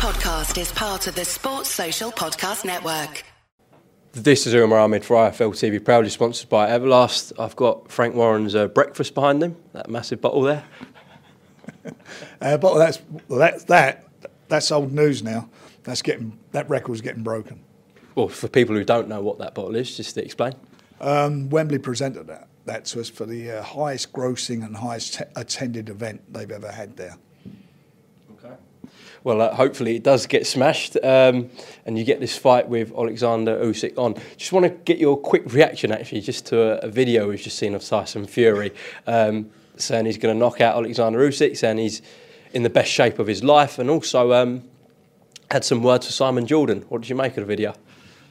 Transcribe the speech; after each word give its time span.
podcast 0.00 0.58
is 0.58 0.72
part 0.72 1.06
of 1.08 1.14
the 1.14 1.26
Sports 1.26 1.68
Social 1.68 2.10
Podcast 2.10 2.64
Network. 2.64 3.22
This 4.12 4.46
is 4.46 4.54
Umar 4.54 4.78
Ahmed 4.78 5.04
for 5.04 5.14
IFL 5.16 5.50
TV, 5.50 5.84
proudly 5.84 6.08
sponsored 6.08 6.48
by 6.48 6.70
Everlast. 6.70 7.34
I've 7.38 7.54
got 7.54 7.92
Frank 7.92 8.14
Warren's 8.14 8.54
uh, 8.54 8.68
breakfast 8.68 9.14
behind 9.14 9.42
him, 9.42 9.56
that 9.74 9.90
massive 9.90 10.22
bottle 10.22 10.42
there. 10.42 10.64
Uh, 12.40 12.56
but 12.58 12.76
that's 12.78 13.00
well, 13.28 13.38
that's 13.38 13.64
that 13.64 14.06
that's 14.48 14.70
old 14.70 14.92
news 14.92 15.22
now. 15.22 15.48
That's 15.84 16.02
getting 16.02 16.38
that 16.52 16.68
record's 16.68 17.00
getting 17.00 17.22
broken. 17.22 17.60
Well, 18.14 18.28
for 18.28 18.48
people 18.48 18.74
who 18.74 18.84
don't 18.84 19.08
know 19.08 19.22
what 19.22 19.38
that 19.38 19.54
bottle 19.54 19.76
is, 19.76 19.96
just 19.96 20.14
to 20.14 20.24
explain. 20.24 20.54
Um, 21.00 21.48
Wembley 21.48 21.78
presented 21.78 22.26
that 22.26 22.48
that 22.66 22.86
to 22.86 23.00
us 23.00 23.08
for 23.08 23.24
the 23.24 23.50
uh, 23.50 23.62
highest 23.62 24.12
grossing 24.12 24.64
and 24.64 24.76
highest 24.76 25.14
te- 25.14 25.24
attended 25.36 25.88
event 25.88 26.20
they've 26.32 26.50
ever 26.50 26.72
had 26.72 26.96
there. 26.96 27.16
Well, 29.22 29.42
uh, 29.42 29.54
hopefully 29.54 29.96
it 29.96 30.02
does 30.02 30.26
get 30.26 30.46
smashed, 30.46 30.96
um, 31.02 31.50
and 31.84 31.98
you 31.98 32.04
get 32.04 32.20
this 32.20 32.38
fight 32.38 32.68
with 32.68 32.90
Alexander 32.92 33.62
Usyk 33.62 33.98
on. 33.98 34.14
Just 34.38 34.52
want 34.52 34.64
to 34.64 34.70
get 34.70 34.98
your 34.98 35.18
quick 35.18 35.52
reaction, 35.52 35.92
actually, 35.92 36.22
just 36.22 36.46
to 36.46 36.82
a, 36.82 36.88
a 36.88 36.90
video 36.90 37.28
we've 37.28 37.40
just 37.40 37.58
seen 37.58 37.74
of 37.74 37.84
Tyson 37.84 38.26
Fury, 38.26 38.72
um, 39.06 39.50
saying 39.76 40.06
he's 40.06 40.16
going 40.16 40.34
to 40.34 40.38
knock 40.38 40.62
out 40.62 40.76
Alexander 40.76 41.18
Usyk, 41.18 41.56
saying 41.56 41.76
he's 41.76 42.00
in 42.54 42.62
the 42.62 42.70
best 42.70 42.90
shape 42.90 43.18
of 43.18 43.26
his 43.26 43.44
life, 43.44 43.78
and 43.78 43.90
also 43.90 44.32
um, 44.32 44.62
had 45.50 45.64
some 45.64 45.82
words 45.82 46.06
for 46.06 46.12
Simon 46.12 46.46
Jordan. 46.46 46.86
What 46.88 47.02
did 47.02 47.10
you 47.10 47.16
make 47.16 47.32
of 47.36 47.42
the 47.42 47.44
video? 47.44 47.74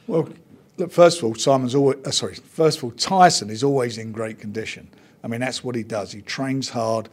Well, 0.08 0.28
look, 0.76 0.90
first 0.90 1.18
of 1.18 1.24
all, 1.24 1.36
Simon's 1.36 1.76
always, 1.76 2.04
uh, 2.04 2.10
sorry, 2.10 2.34
first 2.34 2.78
of 2.78 2.84
all, 2.84 2.90
Tyson 2.90 3.48
is 3.48 3.62
always 3.62 3.96
in 3.96 4.10
great 4.10 4.40
condition. 4.40 4.88
I 5.22 5.28
mean, 5.28 5.40
that's 5.40 5.62
what 5.62 5.76
he 5.76 5.84
does. 5.84 6.10
He 6.10 6.22
trains 6.22 6.70
hard. 6.70 7.08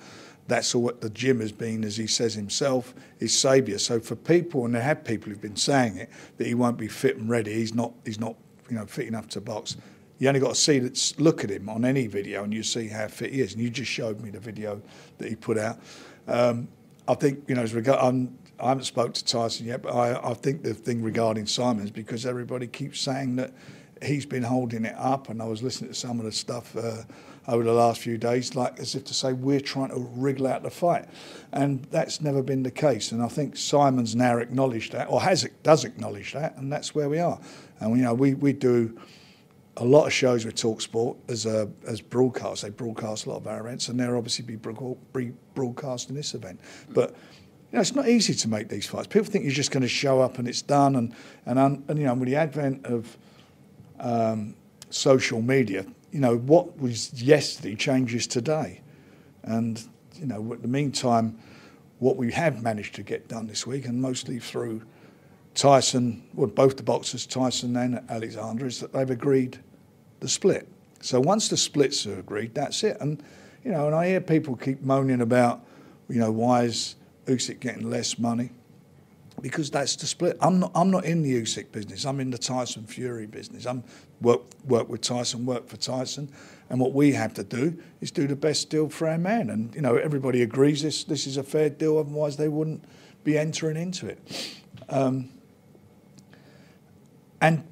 That's 0.48 0.74
what 0.74 1.02
the 1.02 1.10
gym 1.10 1.42
has 1.42 1.52
been, 1.52 1.84
as 1.84 1.98
he 1.98 2.08
says 2.08 2.34
himself, 2.34 2.96
his 3.20 3.38
saviour. 3.38 3.78
So 3.80 4.00
for 4.00 4.16
people, 4.16 4.66
and 4.66 4.74
there 4.74 4.82
have 4.82 5.04
people 5.04 5.30
who've 5.30 5.42
been 5.42 5.58
saying 5.58 5.98
it, 5.98 6.10
that 6.38 6.48
he 6.48 6.54
won't 6.54 6.78
be 6.78 6.88
fit 6.88 7.18
and 7.18 7.30
ready, 7.30 7.54
he's 7.54 7.76
not, 7.76 7.94
he's 8.06 8.20
not, 8.20 8.36
you 8.70 8.78
know, 8.78 8.86
fit 8.86 9.08
enough 9.08 9.28
to 9.30 9.42
box. 9.42 9.76
You 10.20 10.30
only 10.30 10.40
got 10.40 10.50
to 10.50 10.56
see 10.56 10.80
that, 10.80 11.14
look 11.20 11.44
at 11.44 11.52
him 11.52 11.70
on 11.70 11.86
any 11.86 12.08
video, 12.08 12.44
and 12.44 12.54
you 12.54 12.64
see 12.64 12.88
how 12.88 13.08
fit 13.08 13.34
he 13.34 13.42
is. 13.42 13.54
And 13.54 13.62
you 13.62 13.70
just 13.70 13.92
showed 13.92 14.22
me 14.22 14.30
the 14.30 14.40
video 14.40 14.82
that 15.18 15.30
he 15.30 15.36
put 15.36 15.58
out. 15.58 15.80
Um, 16.28 16.70
I 17.08 17.14
think, 17.14 17.44
you 17.48 17.56
know, 17.56 17.62
as 17.62 17.74
regard, 17.74 18.00
I'm, 18.00 18.38
I 18.60 18.70
haven't 18.70 18.86
spoke 18.86 19.14
to 19.14 19.24
Tyson 19.24 19.68
yet, 19.68 19.82
but 19.82 19.94
I, 19.94 20.32
I 20.32 20.34
think 20.34 20.64
the 20.64 20.74
thing 20.74 21.04
regarding 21.04 21.46
Simon 21.46 21.84
is 21.84 21.92
because 21.92 22.26
everybody 22.26 22.68
keeps 22.68 23.00
saying 23.00 23.36
that 23.36 23.54
he's 24.02 24.26
been 24.26 24.44
holding 24.44 24.86
it 24.86 24.96
up, 24.98 25.30
and 25.30 25.42
I 25.42 25.46
was 25.46 25.62
listening 25.62 25.92
to 25.92 25.96
some 25.96 26.20
of 26.20 26.26
the 26.26 26.32
stuff 26.32 26.76
uh, 26.76 27.04
over 27.48 27.64
the 27.64 27.74
last 27.74 28.02
few 28.02 28.18
days, 28.18 28.56
like 28.56 28.80
as 28.80 28.94
if 28.94 29.06
to 29.06 29.14
say 29.14 29.32
we're 29.34 29.62
trying 29.62 29.90
to 29.90 30.00
wriggle 30.16 30.48
out 30.48 30.64
the 30.64 30.70
fight, 30.70 31.06
and 31.54 31.84
that's 31.86 32.20
never 32.20 32.44
been 32.44 32.64
the 32.64 32.72
case. 32.72 33.12
And 33.12 33.24
I 33.24 33.28
think 33.28 33.56
Simon's 33.56 34.16
now 34.16 34.38
acknowledged 34.38 34.92
that, 34.92 35.10
or 35.10 35.22
has 35.22 35.48
does 35.64 35.86
acknowledge 35.86 36.34
that, 36.34 36.58
and 36.58 36.72
that's 36.72 36.94
where 36.94 37.08
we 37.08 37.20
are. 37.20 37.40
And 37.80 37.96
you 37.98 38.04
know, 38.04 38.14
we 38.14 38.34
we 38.34 38.52
do 38.54 39.00
a 39.78 39.86
lot 39.86 40.08
of 40.08 40.14
shows 40.14 40.44
with 40.44 40.56
Talksport 40.56 41.16
as 41.30 41.46
a 41.46 41.70
as 41.88 42.02
broadcast. 42.02 42.64
They 42.64 42.70
broadcast 42.70 43.26
a 43.26 43.30
lot 43.30 43.38
of 43.38 43.48
our 43.48 43.62
events, 43.62 43.88
and 43.88 44.00
they'll 44.00 44.18
obviously 44.18 44.44
be 44.44 44.58
broadcasting 45.54 46.16
this 46.16 46.34
event, 46.34 46.60
but. 46.90 47.16
You 47.70 47.76
know, 47.76 47.82
it's 47.82 47.96
not 47.96 48.08
easy 48.08 48.34
to 48.34 48.48
make 48.48 48.70
these 48.70 48.88
fights. 48.88 49.08
People 49.08 49.30
think 49.30 49.44
you're 49.44 49.52
just 49.52 49.72
going 49.72 49.82
to 49.82 49.90
show 49.90 50.22
up 50.22 50.40
and 50.40 50.48
it's 50.48 50.62
done. 50.62 50.96
And 50.96 51.14
and, 51.46 51.84
and 51.90 52.00
you 52.00 52.06
know, 52.06 52.14
with 52.14 52.30
the 52.30 52.38
advent 52.38 52.86
of 52.86 53.18
um, 54.00 54.56
social 54.90 55.42
media, 55.42 55.86
you 56.12 56.20
know, 56.20 56.38
what 56.38 56.80
was 56.80 57.14
yesterday 57.22 57.76
changes 57.76 58.28
today. 58.28 58.82
And 59.44 59.82
you 60.16 60.26
know, 60.26 60.54
in 60.54 60.62
the 60.62 60.68
meantime, 60.68 61.38
what 62.00 62.18
we 62.18 62.32
have 62.32 62.62
managed 62.62 62.96
to 62.96 63.04
get 63.04 63.28
done 63.28 63.48
this 63.48 63.66
week, 63.66 63.86
and 63.86 64.02
mostly 64.02 64.40
through 64.40 64.84
Tyson, 65.56 66.24
well, 66.34 66.48
both 66.48 66.78
the 66.78 66.84
boxers, 66.84 67.26
Tyson 67.26 67.76
and 67.76 68.02
Alexander, 68.10 68.68
is 68.68 68.80
that 68.80 68.94
they've 68.94 69.10
agreed 69.10 69.60
the 70.20 70.28
split. 70.28 70.68
So 71.02 71.20
once 71.20 71.50
the 71.50 71.58
splits 71.58 72.06
are 72.06 72.20
agreed, 72.20 72.54
that's 72.54 72.84
it. 72.84 72.98
And 73.00 73.24
you 73.64 73.72
know, 73.72 73.88
and 73.88 73.96
I 73.96 74.08
hear 74.08 74.22
people 74.22 74.56
keep 74.56 74.82
moaning 74.82 75.22
about, 75.22 75.66
you 76.10 76.20
know, 76.20 76.32
why 76.32 76.64
is 76.64 76.96
Usyk 77.26 77.60
getting 77.60 77.90
less 77.90 78.18
money 78.18 78.52
because 79.42 79.70
that's 79.70 79.96
the 79.96 80.08
split. 80.08 80.38
I'm 80.42 80.60
not. 80.60 80.72
I'm 80.74 80.90
not 80.90 81.06
in 81.06 81.22
the 81.22 81.42
Usyk 81.42 81.72
business. 81.72 82.06
I'm 82.06 82.20
in 82.20 82.32
the 82.32 82.38
Tyson 82.38 82.86
Fury 82.86 83.28
business. 83.28 83.66
I'm 83.66 83.84
work 84.22 84.42
work 84.66 84.90
with 84.90 85.02
Tyson, 85.02 85.46
work 85.46 85.68
for 85.68 85.78
Tyson, 85.78 86.32
and 86.70 86.80
what 86.80 86.94
we 86.94 87.12
have 87.14 87.34
to 87.36 87.44
do 87.44 87.78
is 88.02 88.12
do 88.12 88.28
the 88.28 88.36
best 88.36 88.70
deal 88.70 88.90
for 88.90 89.08
our 89.08 89.18
man. 89.18 89.50
And 89.50 89.74
you 89.76 89.82
know, 89.82 89.96
everybody 89.96 90.42
agrees 90.42 90.82
this 90.82 91.04
this 91.04 91.28
is 91.28 91.38
a 91.38 91.44
fair 91.44 91.70
deal. 91.70 91.98
Otherwise, 91.98 92.38
they 92.38 92.48
wouldn't 92.48 92.84
be 93.24 93.38
entering 93.38 93.78
into 93.78 94.08
it. 94.08 94.56
Um, 94.90 95.30
and 97.40 97.64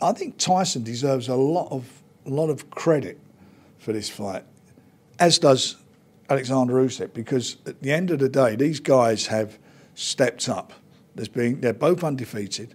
I 0.00 0.12
think 0.12 0.38
Tyson 0.38 0.82
deserves 0.82 1.28
a 1.28 1.34
lot 1.34 1.70
of 1.70 2.02
a 2.24 2.30
lot 2.30 2.48
of 2.48 2.70
credit 2.70 3.18
for 3.78 3.92
this 3.92 4.08
fight, 4.08 4.44
as 5.18 5.38
does 5.38 5.76
Alexander 6.28 6.74
Usyk 6.74 7.12
because 7.12 7.58
at 7.66 7.82
the 7.82 7.92
end 7.92 8.10
of 8.10 8.18
the 8.18 8.28
day, 8.28 8.56
these 8.56 8.80
guys 8.80 9.26
have 9.26 9.58
stepped 9.94 10.48
up. 10.48 10.72
Been, 11.16 11.60
they're 11.60 11.72
both 11.72 12.04
undefeated. 12.04 12.74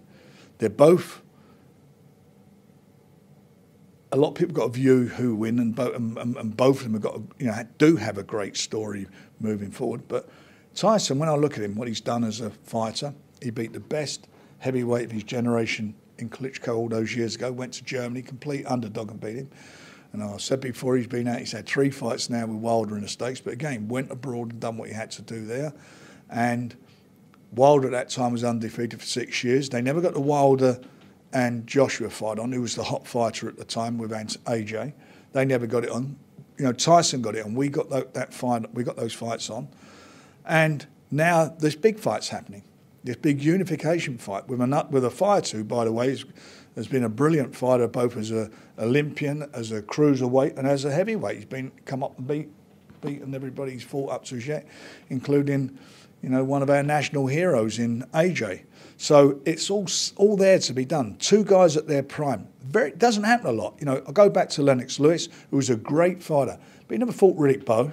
They're 0.58 0.68
both. 0.68 1.22
A 4.10 4.16
lot 4.16 4.28
of 4.28 4.34
people 4.34 4.54
got 4.54 4.64
a 4.64 4.72
view 4.72 5.06
who 5.06 5.34
win, 5.34 5.58
and, 5.58 5.74
bo- 5.74 5.92
and, 5.92 6.18
and 6.18 6.56
both 6.56 6.78
of 6.78 6.82
them 6.84 6.92
have 6.94 7.02
got, 7.02 7.20
you 7.38 7.46
know, 7.46 7.62
do 7.78 7.96
have 7.96 8.18
a 8.18 8.22
great 8.22 8.56
story 8.56 9.06
moving 9.40 9.70
forward. 9.70 10.06
But 10.06 10.28
Tyson, 10.74 11.18
when 11.18 11.28
I 11.28 11.34
look 11.34 11.56
at 11.56 11.62
him, 11.64 11.74
what 11.74 11.88
he's 11.88 12.00
done 12.00 12.24
as 12.24 12.40
a 12.40 12.50
fighter, 12.50 13.14
he 13.40 13.50
beat 13.50 13.72
the 13.72 13.80
best 13.80 14.28
heavyweight 14.58 15.06
of 15.06 15.12
his 15.12 15.24
generation 15.24 15.94
in 16.18 16.28
Klitschko 16.28 16.76
all 16.76 16.88
those 16.88 17.16
years 17.16 17.34
ago. 17.36 17.50
Went 17.50 17.72
to 17.74 17.84
Germany, 17.84 18.22
complete 18.22 18.66
underdog, 18.66 19.10
and 19.10 19.20
beat 19.20 19.36
him. 19.36 19.50
And 20.12 20.22
I 20.22 20.36
said 20.36 20.60
before, 20.60 20.96
he's 20.96 21.06
been 21.06 21.26
out, 21.26 21.38
he's 21.38 21.52
had 21.52 21.66
three 21.66 21.90
fights 21.90 22.28
now 22.28 22.46
with 22.46 22.56
Wilder 22.56 22.96
in 22.96 23.02
the 23.02 23.08
States, 23.08 23.40
but 23.40 23.54
again, 23.54 23.88
went 23.88 24.10
abroad 24.10 24.52
and 24.52 24.60
done 24.60 24.76
what 24.76 24.88
he 24.88 24.94
had 24.94 25.10
to 25.12 25.22
do 25.22 25.46
there. 25.46 25.72
And 26.28 26.76
Wilder 27.52 27.88
at 27.88 27.92
that 27.92 28.08
time 28.08 28.32
was 28.32 28.44
undefeated 28.44 29.00
for 29.00 29.06
six 29.06 29.44
years. 29.44 29.68
They 29.68 29.82
never 29.82 30.00
got 30.00 30.14
the 30.14 30.20
Wilder 30.20 30.80
and 31.32 31.66
Joshua 31.66 32.10
fight 32.10 32.38
on, 32.38 32.52
who 32.52 32.62
was 32.62 32.74
the 32.74 32.84
hot 32.84 33.06
fighter 33.06 33.48
at 33.48 33.56
the 33.56 33.64
time 33.64 33.98
with 33.98 34.10
AJ. 34.10 34.92
They 35.32 35.44
never 35.44 35.66
got 35.66 35.84
it 35.84 35.90
on. 35.90 36.16
You 36.58 36.64
know, 36.66 36.72
Tyson 36.72 37.22
got 37.22 37.34
it 37.34 37.44
on. 37.44 37.54
We 37.54 37.68
got 37.68 37.90
that 37.90 38.34
fight. 38.34 38.72
We 38.74 38.84
got 38.84 38.96
those 38.96 39.12
fights 39.12 39.50
on, 39.50 39.68
and 40.46 40.86
now 41.10 41.54
there's 41.58 41.76
big 41.76 41.98
fights 41.98 42.28
happening. 42.28 42.62
This 43.04 43.16
big 43.16 43.42
unification 43.42 44.18
fight 44.18 44.48
with 44.48 44.60
a 44.60 44.86
with 44.90 45.04
a 45.04 45.10
fighter 45.10 45.58
who, 45.58 45.64
by 45.64 45.84
the 45.84 45.92
way, 45.92 46.08
is 46.08 46.24
has 46.76 46.86
been 46.86 47.04
a 47.04 47.08
brilliant 47.08 47.54
fighter 47.54 47.88
both 47.88 48.16
as 48.16 48.30
a 48.30 48.50
Olympian, 48.78 49.48
as 49.52 49.72
a 49.72 49.82
cruiserweight, 49.82 50.56
and 50.56 50.66
as 50.66 50.84
a 50.84 50.92
heavyweight. 50.92 51.36
He's 51.36 51.44
been 51.44 51.72
come 51.84 52.02
up 52.02 52.16
and 52.18 52.26
beat 52.26 52.48
beaten 53.00 53.34
everybody 53.34 53.72
he's 53.72 53.82
fought 53.82 54.10
up 54.10 54.24
to 54.26 54.36
yet, 54.38 54.66
including 55.10 55.76
you 56.22 56.28
know 56.28 56.44
one 56.44 56.62
of 56.62 56.70
our 56.70 56.82
national 56.82 57.26
heroes 57.26 57.78
in 57.78 58.02
AJ. 58.14 58.64
So 58.96 59.40
it's 59.44 59.68
all 59.70 59.86
all 60.16 60.36
there 60.36 60.58
to 60.60 60.72
be 60.72 60.84
done. 60.84 61.16
Two 61.18 61.44
guys 61.44 61.76
at 61.76 61.88
their 61.88 62.02
prime. 62.02 62.48
Very, 62.62 62.92
doesn't 62.92 63.24
happen 63.24 63.48
a 63.48 63.52
lot. 63.52 63.74
You 63.80 63.86
know, 63.86 64.02
I 64.06 64.12
go 64.12 64.30
back 64.30 64.48
to 64.50 64.62
Lennox 64.62 65.00
Lewis, 65.00 65.28
who 65.50 65.56
was 65.56 65.68
a 65.68 65.76
great 65.76 66.22
fighter, 66.22 66.58
but 66.86 66.94
he 66.94 66.98
never 66.98 67.12
fought 67.12 67.36
Riddick 67.36 67.64
Bowe. 67.64 67.92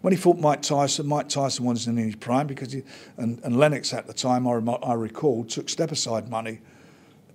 When 0.00 0.12
he 0.12 0.16
fought 0.16 0.38
Mike 0.38 0.62
Tyson, 0.62 1.06
Mike 1.06 1.28
Tyson 1.28 1.64
wasn't 1.64 1.98
in 1.98 2.06
his 2.06 2.16
prime 2.16 2.48
because 2.48 2.72
he, 2.72 2.82
and, 3.16 3.40
and 3.44 3.56
Lennox 3.56 3.94
at 3.94 4.08
the 4.08 4.12
time, 4.12 4.48
I, 4.48 4.54
I 4.54 4.94
recall, 4.94 5.44
took 5.44 5.68
step 5.68 5.92
aside 5.92 6.28
money 6.28 6.60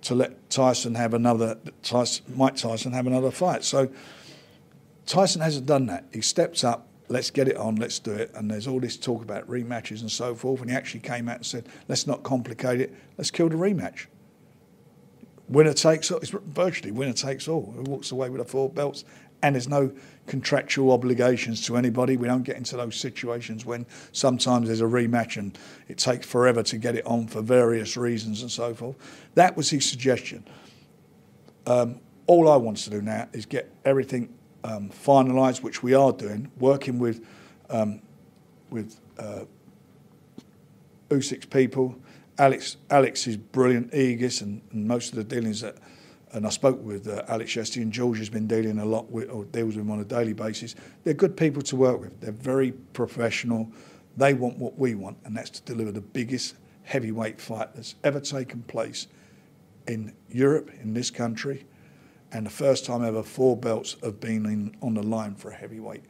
to 0.02 0.14
let 0.14 0.50
Tyson 0.50 0.94
have 0.94 1.14
another, 1.14 1.58
Tyson, 1.82 2.24
Mike 2.36 2.56
Tyson 2.56 2.92
have 2.92 3.06
another 3.06 3.30
fight. 3.30 3.64
So 3.64 3.88
Tyson 5.06 5.40
hasn't 5.40 5.64
done 5.64 5.86
that. 5.86 6.04
He 6.12 6.20
steps 6.20 6.62
up, 6.62 6.86
let's 7.08 7.30
get 7.30 7.48
it 7.48 7.56
on, 7.56 7.76
let's 7.76 7.98
do 7.98 8.12
it. 8.12 8.30
And 8.34 8.50
there's 8.50 8.66
all 8.66 8.80
this 8.80 8.96
talk 8.96 9.22
about 9.22 9.48
rematches 9.48 10.00
and 10.00 10.10
so 10.10 10.34
forth. 10.34 10.60
And 10.60 10.70
he 10.70 10.76
actually 10.76 11.00
came 11.00 11.28
out 11.28 11.36
and 11.36 11.46
said, 11.46 11.66
let's 11.88 12.06
not 12.06 12.22
complicate 12.22 12.80
it, 12.80 12.94
let's 13.16 13.30
kill 13.30 13.48
the 13.48 13.56
rematch. 13.56 14.06
Winner 15.48 15.72
takes 15.72 16.10
all. 16.10 16.18
It's 16.18 16.30
virtually 16.30 16.92
winner 16.92 17.14
takes 17.14 17.48
all. 17.48 17.72
Who 17.74 17.82
walks 17.84 18.12
away 18.12 18.28
with 18.28 18.38
the 18.38 18.44
four 18.44 18.68
belts 18.68 19.04
and 19.42 19.54
there's 19.54 19.68
no 19.68 19.92
contractual 20.26 20.92
obligations 20.92 21.64
to 21.66 21.76
anybody. 21.76 22.16
We 22.16 22.26
don't 22.26 22.42
get 22.42 22.56
into 22.56 22.76
those 22.76 22.96
situations 22.96 23.64
when 23.64 23.86
sometimes 24.12 24.66
there's 24.66 24.80
a 24.80 24.84
rematch 24.84 25.36
and 25.36 25.56
it 25.88 25.98
takes 25.98 26.26
forever 26.26 26.62
to 26.64 26.78
get 26.78 26.96
it 26.96 27.06
on 27.06 27.28
for 27.28 27.40
various 27.40 27.96
reasons 27.96 28.42
and 28.42 28.50
so 28.50 28.74
forth. 28.74 28.96
That 29.34 29.56
was 29.56 29.70
his 29.70 29.88
suggestion. 29.88 30.44
Um, 31.66 32.00
all 32.26 32.48
I 32.48 32.56
want 32.56 32.78
to 32.78 32.90
do 32.90 33.00
now 33.00 33.28
is 33.32 33.46
get 33.46 33.72
everything 33.84 34.34
um, 34.64 34.90
finalised, 34.90 35.62
which 35.62 35.82
we 35.82 35.94
are 35.94 36.12
doing, 36.12 36.50
working 36.58 36.98
with 36.98 37.26
um, 37.70 38.00
with 38.70 38.98
uh, 39.18 39.44
people. 41.50 41.96
Alex 42.38 42.76
Alex 42.90 43.26
is 43.26 43.36
brilliant, 43.36 43.92
Aegis, 43.94 44.40
and, 44.40 44.62
and 44.72 44.86
most 44.86 45.10
of 45.10 45.16
the 45.16 45.24
dealings 45.24 45.60
that 45.60 45.76
and 46.32 46.46
I 46.46 46.50
spoke 46.50 46.82
with 46.82 47.08
uh, 47.08 47.22
Alex 47.28 47.50
Shesty 47.54 47.80
and 47.82 47.92
George 47.92 48.18
has 48.18 48.28
been 48.28 48.46
dealing 48.46 48.78
a 48.78 48.84
lot 48.84 49.10
with, 49.10 49.30
or 49.30 49.44
deals 49.46 49.76
with 49.76 49.86
them 49.86 49.90
on 49.90 50.00
a 50.00 50.04
daily 50.04 50.34
basis. 50.34 50.74
They're 51.04 51.14
good 51.14 51.36
people 51.36 51.62
to 51.62 51.76
work 51.76 52.00
with. 52.00 52.20
They're 52.20 52.32
very 52.32 52.72
professional. 52.72 53.70
They 54.16 54.34
want 54.34 54.58
what 54.58 54.78
we 54.78 54.94
want, 54.94 55.16
and 55.24 55.36
that's 55.36 55.50
to 55.50 55.62
deliver 55.62 55.92
the 55.92 56.00
biggest 56.00 56.56
heavyweight 56.82 57.40
fight 57.40 57.74
that's 57.74 57.94
ever 58.04 58.20
taken 58.20 58.62
place 58.62 59.06
in 59.86 60.12
Europe, 60.30 60.70
in 60.82 60.92
this 60.92 61.10
country, 61.10 61.64
and 62.32 62.44
the 62.46 62.50
first 62.50 62.84
time 62.84 63.04
ever 63.04 63.22
four 63.22 63.56
belts 63.56 63.96
have 64.02 64.20
been 64.20 64.46
in, 64.46 64.76
on 64.82 64.94
the 64.94 65.02
line 65.02 65.34
for 65.34 65.50
a 65.50 65.54
heavyweight. 65.54 66.04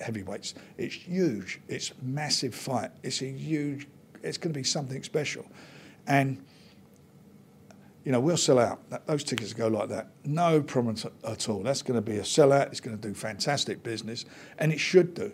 Heavyweights. 0.00 0.54
It's 0.78 0.94
huge. 0.94 1.60
It's 1.68 1.92
massive 2.02 2.54
fight. 2.54 2.90
It's 3.02 3.22
a 3.22 3.30
huge. 3.30 3.86
It's 4.22 4.36
going 4.38 4.52
to 4.52 4.58
be 4.58 4.64
something 4.64 5.02
special, 5.02 5.46
and 6.06 6.44
you 8.04 8.10
know 8.10 8.18
we'll 8.18 8.36
sell 8.36 8.58
out. 8.58 8.80
Those 9.06 9.22
tickets 9.22 9.52
go 9.52 9.68
like 9.68 9.88
that. 9.90 10.08
No 10.24 10.60
problem 10.60 10.96
at 11.24 11.48
all. 11.48 11.62
That's 11.62 11.82
going 11.82 12.02
to 12.02 12.10
be 12.10 12.18
a 12.18 12.22
sellout. 12.22 12.68
It's 12.68 12.80
going 12.80 12.98
to 12.98 13.08
do 13.08 13.14
fantastic 13.14 13.82
business, 13.82 14.24
and 14.58 14.72
it 14.72 14.78
should 14.78 15.14
do, 15.14 15.32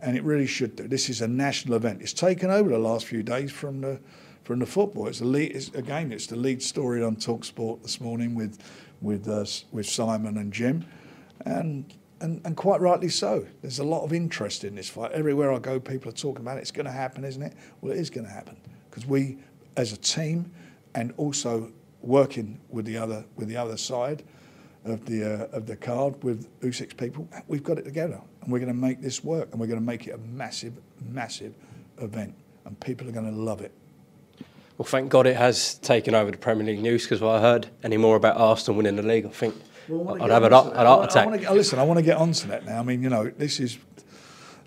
and 0.00 0.16
it 0.16 0.22
really 0.22 0.46
should 0.46 0.76
do. 0.76 0.86
This 0.86 1.08
is 1.08 1.20
a 1.20 1.28
national 1.28 1.74
event. 1.74 2.00
It's 2.00 2.12
taken 2.12 2.50
over 2.50 2.68
the 2.68 2.78
last 2.78 3.06
few 3.06 3.24
days 3.24 3.50
from 3.50 3.80
the 3.80 4.00
from 4.44 4.60
the 4.60 4.66
football. 4.66 5.08
It's 5.08 5.18
the 5.18 5.24
lead. 5.24 5.54
It's, 5.54 5.68
again, 5.74 6.12
it's 6.12 6.28
the 6.28 6.36
lead 6.36 6.62
story 6.62 7.02
on 7.02 7.16
Talksport 7.16 7.82
this 7.82 8.00
morning 8.00 8.36
with 8.36 8.58
with 9.00 9.28
uh, 9.28 9.44
with 9.72 9.88
Simon 9.88 10.36
and 10.38 10.52
Jim, 10.52 10.84
and, 11.44 11.92
and 12.20 12.40
and 12.44 12.56
quite 12.56 12.80
rightly 12.80 13.08
so. 13.08 13.46
There's 13.62 13.78
a 13.78 13.84
lot 13.84 14.04
of 14.04 14.12
interest 14.12 14.64
in 14.64 14.74
this 14.74 14.88
fight. 14.88 15.12
Everywhere 15.12 15.52
I 15.52 15.58
go, 15.58 15.78
people 15.78 16.08
are 16.10 16.14
talking 16.14 16.42
about 16.42 16.58
it. 16.58 16.62
It's 16.62 16.70
going 16.70 16.86
to 16.86 16.92
happen, 16.92 17.24
isn't 17.24 17.42
it? 17.42 17.54
Well, 17.80 17.92
it 17.92 17.98
is 17.98 18.10
going 18.10 18.26
to 18.26 18.32
happen 18.32 18.56
because 18.90 19.06
we, 19.06 19.38
as 19.76 19.92
a 19.92 19.96
team, 19.96 20.50
and 20.94 21.12
also 21.16 21.72
working 22.02 22.58
with 22.70 22.84
the 22.84 22.96
other 22.96 23.24
with 23.36 23.48
the 23.48 23.56
other 23.56 23.76
side 23.76 24.22
of 24.84 25.04
the 25.04 25.24
uh, 25.24 25.56
of 25.56 25.66
the 25.66 25.76
card 25.76 26.22
with 26.22 26.48
Usyk's 26.60 26.94
people, 26.94 27.28
we've 27.48 27.64
got 27.64 27.78
it 27.78 27.84
together, 27.84 28.20
and 28.42 28.52
we're 28.52 28.60
going 28.60 28.72
to 28.72 28.78
make 28.78 29.02
this 29.02 29.22
work, 29.22 29.50
and 29.52 29.60
we're 29.60 29.66
going 29.66 29.80
to 29.80 29.84
make 29.84 30.06
it 30.06 30.12
a 30.12 30.18
massive, 30.18 30.74
massive 31.10 31.54
event, 31.98 32.34
and 32.64 32.78
people 32.80 33.08
are 33.08 33.12
going 33.12 33.30
to 33.30 33.36
love 33.38 33.60
it. 33.60 33.72
Well, 34.78 34.86
thank 34.86 35.08
God 35.08 35.26
it 35.26 35.36
has 35.36 35.76
taken 35.78 36.14
over 36.14 36.30
the 36.30 36.36
Premier 36.36 36.66
League 36.66 36.82
news 36.82 37.04
because 37.04 37.22
I 37.22 37.40
heard 37.40 37.68
any 37.82 37.96
more 37.96 38.16
about 38.16 38.36
Arsenal 38.36 38.76
winning 38.76 38.96
the 38.96 39.02
league, 39.02 39.24
I 39.24 39.30
think 39.30 39.54
well, 39.88 40.22
I'd 40.22 40.30
have 40.30 40.42
an 40.42 40.52
heart, 40.52 40.74
attack. 41.10 41.26
I 41.26 41.30
want 41.30 41.42
to, 41.42 41.52
listen, 41.54 41.78
I 41.78 41.82
want 41.82 41.98
to 41.98 42.04
get 42.04 42.18
onto 42.18 42.48
that 42.48 42.66
now. 42.66 42.80
I 42.80 42.82
mean, 42.82 43.02
you 43.02 43.08
know, 43.08 43.30
this 43.30 43.58
is, 43.58 43.78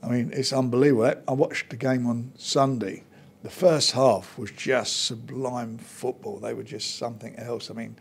I 0.02 0.08
mean, 0.08 0.32
it's 0.34 0.52
unbelievable. 0.52 1.14
I 1.28 1.34
watched 1.34 1.70
the 1.70 1.76
game 1.76 2.08
on 2.08 2.32
Sunday. 2.38 3.04
The 3.44 3.52
first 3.52 3.92
half 3.92 4.38
was 4.38 4.52
just 4.52 5.06
sublime 5.06 5.78
football. 5.78 6.40
They 6.40 6.54
were 6.54 6.64
just 6.64 6.98
something 6.98 7.36
else. 7.38 7.70
I 7.70 7.76
mean, 7.76 7.96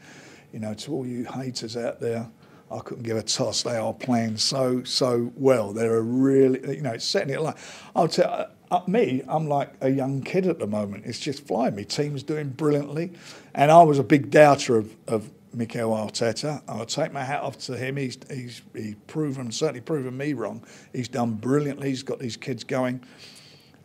you 0.53 0.61
know, 0.61 0.73
to 0.75 0.93
all 0.93 1.07
you 1.07 1.25
haters 1.25 1.77
out 1.77 2.01
there, 2.01 2.31
I 2.71 2.81
couldn't 2.81 3.05
give 3.05 3.17
a 3.17 3.23
toss. 3.23 3.63
They 3.63 3.77
are 3.77 3.95
playing 3.95 4.39
so 4.39 4.83
so 4.83 5.33
well. 5.37 5.73
They're 5.73 5.97
a 5.97 6.03
really, 6.03 6.77
you 6.77 6.83
know, 6.83 6.93
it's 6.93 7.05
setting 7.05 7.33
it 7.33 7.41
like. 7.41 7.57
I'll 7.95 8.09
tell 8.09 8.49
uh, 8.71 8.83
me, 8.87 9.23
I'm 9.29 9.49
like 9.49 9.73
a 9.81 9.89
young 9.89 10.23
kid 10.23 10.47
at 10.47 10.59
the 10.59 10.67
moment. 10.67 11.07
It's 11.07 11.19
just 11.19 11.47
flying. 11.47 11.75
Me 11.75 11.85
team's 11.85 12.23
doing 12.23 12.51
brilliantly, 12.51 13.13
and 13.55 13.71
I 13.71 13.83
was 13.83 13.99
a 13.99 14.03
big 14.03 14.31
doubter 14.31 14.77
of, 14.77 14.95
of 15.07 15.31
Mikel 15.55 15.91
Arteta. 15.91 16.63
I'll 16.69 16.85
take 16.85 17.13
my 17.13 17.25
hat 17.25 17.43
off 17.43 17.59
to 17.61 17.77
him. 17.77 17.97
He's 17.97 18.19
he's 18.31 18.63
he's 18.75 18.95
proven 19.07 19.51
certainly 19.51 19.81
proven 19.81 20.17
me 20.17 20.35
wrong. 20.35 20.65
He's 20.93 21.09
done 21.09 21.35
brilliantly. 21.35 21.89
He's 21.89 22.03
got 22.03 22.19
these 22.19 22.37
kids 22.37 22.63
going, 22.63 23.01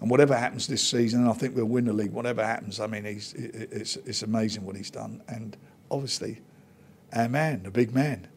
and 0.01 0.09
whatever 0.09 0.35
happens 0.35 0.67
this 0.67 0.85
season, 0.85 1.27
I 1.27 1.33
think 1.33 1.55
we'll 1.55 1.65
win 1.65 1.85
the 1.85 1.93
league. 1.93 2.11
Whatever 2.11 2.45
happens, 2.45 2.81
I 2.81 2.87
mean, 2.87 3.05
he's 3.05 3.33
it's 3.33 3.95
it's 3.97 4.23
amazing 4.23 4.65
what 4.65 4.75
he's 4.75 4.91
done, 4.91 5.21
and 5.29 5.55
obviously, 5.89 6.41
our 7.13 7.29
man, 7.29 7.63
the 7.63 7.71
big 7.71 7.93
man, 7.95 8.27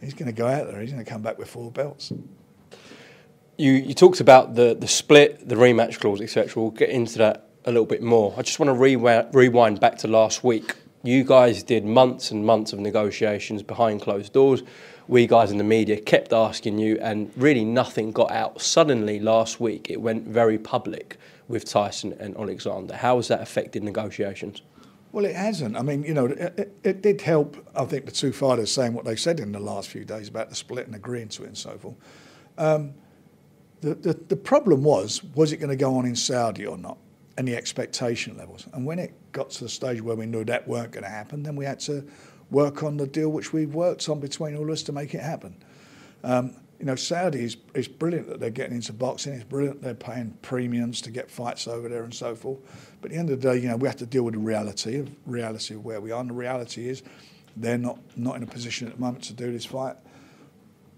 he's 0.00 0.14
going 0.14 0.26
to 0.26 0.36
go 0.36 0.46
out 0.46 0.66
there. 0.68 0.80
He's 0.80 0.92
going 0.92 1.04
to 1.04 1.10
come 1.10 1.20
back 1.20 1.36
with 1.38 1.50
four 1.50 1.70
belts 1.70 2.10
you, 3.56 3.72
you 3.72 3.94
talked 3.94 4.20
about 4.20 4.54
the, 4.54 4.74
the 4.74 4.88
split, 4.88 5.48
the 5.48 5.54
rematch 5.54 6.00
clause, 6.00 6.20
etc. 6.20 6.60
We'll 6.60 6.70
get 6.70 6.90
into 6.90 7.18
that 7.18 7.48
a 7.64 7.70
little 7.70 7.86
bit 7.86 8.02
more. 8.02 8.34
I 8.36 8.42
just 8.42 8.58
want 8.58 8.68
to 8.68 8.74
rewind, 8.74 9.34
rewind 9.34 9.80
back 9.80 9.98
to 9.98 10.08
last 10.08 10.44
week. 10.44 10.76
You 11.02 11.22
guys 11.22 11.62
did 11.62 11.84
months 11.84 12.30
and 12.30 12.44
months 12.44 12.72
of 12.72 12.78
negotiations 12.78 13.62
behind 13.62 14.00
closed 14.00 14.32
doors. 14.32 14.62
We 15.06 15.26
guys 15.26 15.50
in 15.50 15.58
the 15.58 15.64
media 15.64 16.00
kept 16.00 16.32
asking 16.32 16.78
you, 16.78 16.98
and 17.00 17.30
really 17.36 17.64
nothing 17.64 18.10
got 18.10 18.30
out. 18.30 18.62
Suddenly, 18.62 19.20
last 19.20 19.60
week, 19.60 19.90
it 19.90 20.00
went 20.00 20.26
very 20.26 20.58
public 20.58 21.18
with 21.46 21.66
Tyson 21.66 22.14
and 22.18 22.34
Alexander. 22.38 22.96
How 22.96 23.16
has 23.16 23.28
that 23.28 23.42
affected 23.42 23.82
negotiations? 23.82 24.62
Well, 25.12 25.26
it 25.26 25.36
hasn't. 25.36 25.76
I 25.76 25.82
mean, 25.82 26.02
you 26.04 26.14
know, 26.14 26.26
it, 26.26 26.74
it, 26.82 27.02
did 27.02 27.20
help, 27.20 27.56
I 27.76 27.84
think, 27.84 28.06
the 28.06 28.10
two 28.10 28.32
fighters 28.32 28.72
saying 28.72 28.94
what 28.94 29.04
they 29.04 29.14
said 29.14 29.40
in 29.40 29.52
the 29.52 29.60
last 29.60 29.90
few 29.90 30.04
days 30.04 30.26
about 30.26 30.48
the 30.48 30.56
split 30.56 30.86
and 30.86 30.96
agreeing 30.96 31.28
to 31.28 31.44
it 31.44 31.48
and 31.48 31.58
so 31.58 31.76
forth. 31.76 31.94
Um, 32.56 32.94
the, 33.84 33.94
the, 33.94 34.12
the 34.28 34.36
problem 34.36 34.82
was, 34.82 35.22
was 35.34 35.52
it 35.52 35.58
going 35.58 35.70
to 35.70 35.76
go 35.76 35.96
on 35.96 36.06
in 36.06 36.16
Saudi 36.16 36.66
or 36.66 36.78
not? 36.78 36.98
And 37.36 37.48
the 37.48 37.56
expectation 37.56 38.36
levels. 38.36 38.66
And 38.72 38.86
when 38.86 38.98
it 38.98 39.12
got 39.32 39.50
to 39.50 39.64
the 39.64 39.68
stage 39.68 40.00
where 40.00 40.14
we 40.14 40.24
knew 40.24 40.44
that 40.44 40.66
weren't 40.68 40.92
going 40.92 41.02
to 41.02 41.10
happen, 41.10 41.42
then 41.42 41.56
we 41.56 41.64
had 41.64 41.80
to 41.80 42.06
work 42.50 42.82
on 42.84 42.96
the 42.96 43.06
deal 43.06 43.30
which 43.30 43.52
we've 43.52 43.74
worked 43.74 44.08
on 44.08 44.20
between 44.20 44.56
all 44.56 44.62
of 44.62 44.70
us 44.70 44.82
to 44.84 44.92
make 44.92 45.14
it 45.14 45.20
happen. 45.20 45.56
Um, 46.22 46.54
you 46.78 46.86
know, 46.86 46.94
Saudi 46.94 47.44
is, 47.44 47.56
is 47.74 47.88
brilliant 47.88 48.28
that 48.28 48.40
they're 48.40 48.50
getting 48.50 48.76
into 48.76 48.92
boxing. 48.92 49.32
It's 49.32 49.44
brilliant 49.44 49.82
they're 49.82 49.94
paying 49.94 50.36
premiums 50.42 51.00
to 51.02 51.10
get 51.10 51.30
fights 51.30 51.66
over 51.66 51.88
there 51.88 52.04
and 52.04 52.14
so 52.14 52.34
forth. 52.34 52.60
But 53.00 53.10
at 53.10 53.14
the 53.14 53.18
end 53.18 53.30
of 53.30 53.40
the 53.40 53.50
day, 53.50 53.58
you 53.58 53.68
know, 53.68 53.76
we 53.76 53.88
have 53.88 53.96
to 53.96 54.06
deal 54.06 54.22
with 54.22 54.34
the 54.34 54.40
reality 54.40 54.98
of 54.98 55.10
reality 55.26 55.74
of 55.74 55.84
where 55.84 56.00
we 56.00 56.12
are. 56.12 56.20
And 56.20 56.30
the 56.30 56.34
reality 56.34 56.88
is, 56.88 57.02
they're 57.56 57.78
not 57.78 57.98
not 58.16 58.36
in 58.36 58.42
a 58.42 58.46
position 58.46 58.88
at 58.88 58.94
the 58.94 59.00
moment 59.00 59.24
to 59.24 59.32
do 59.32 59.52
this 59.52 59.64
fight 59.64 59.96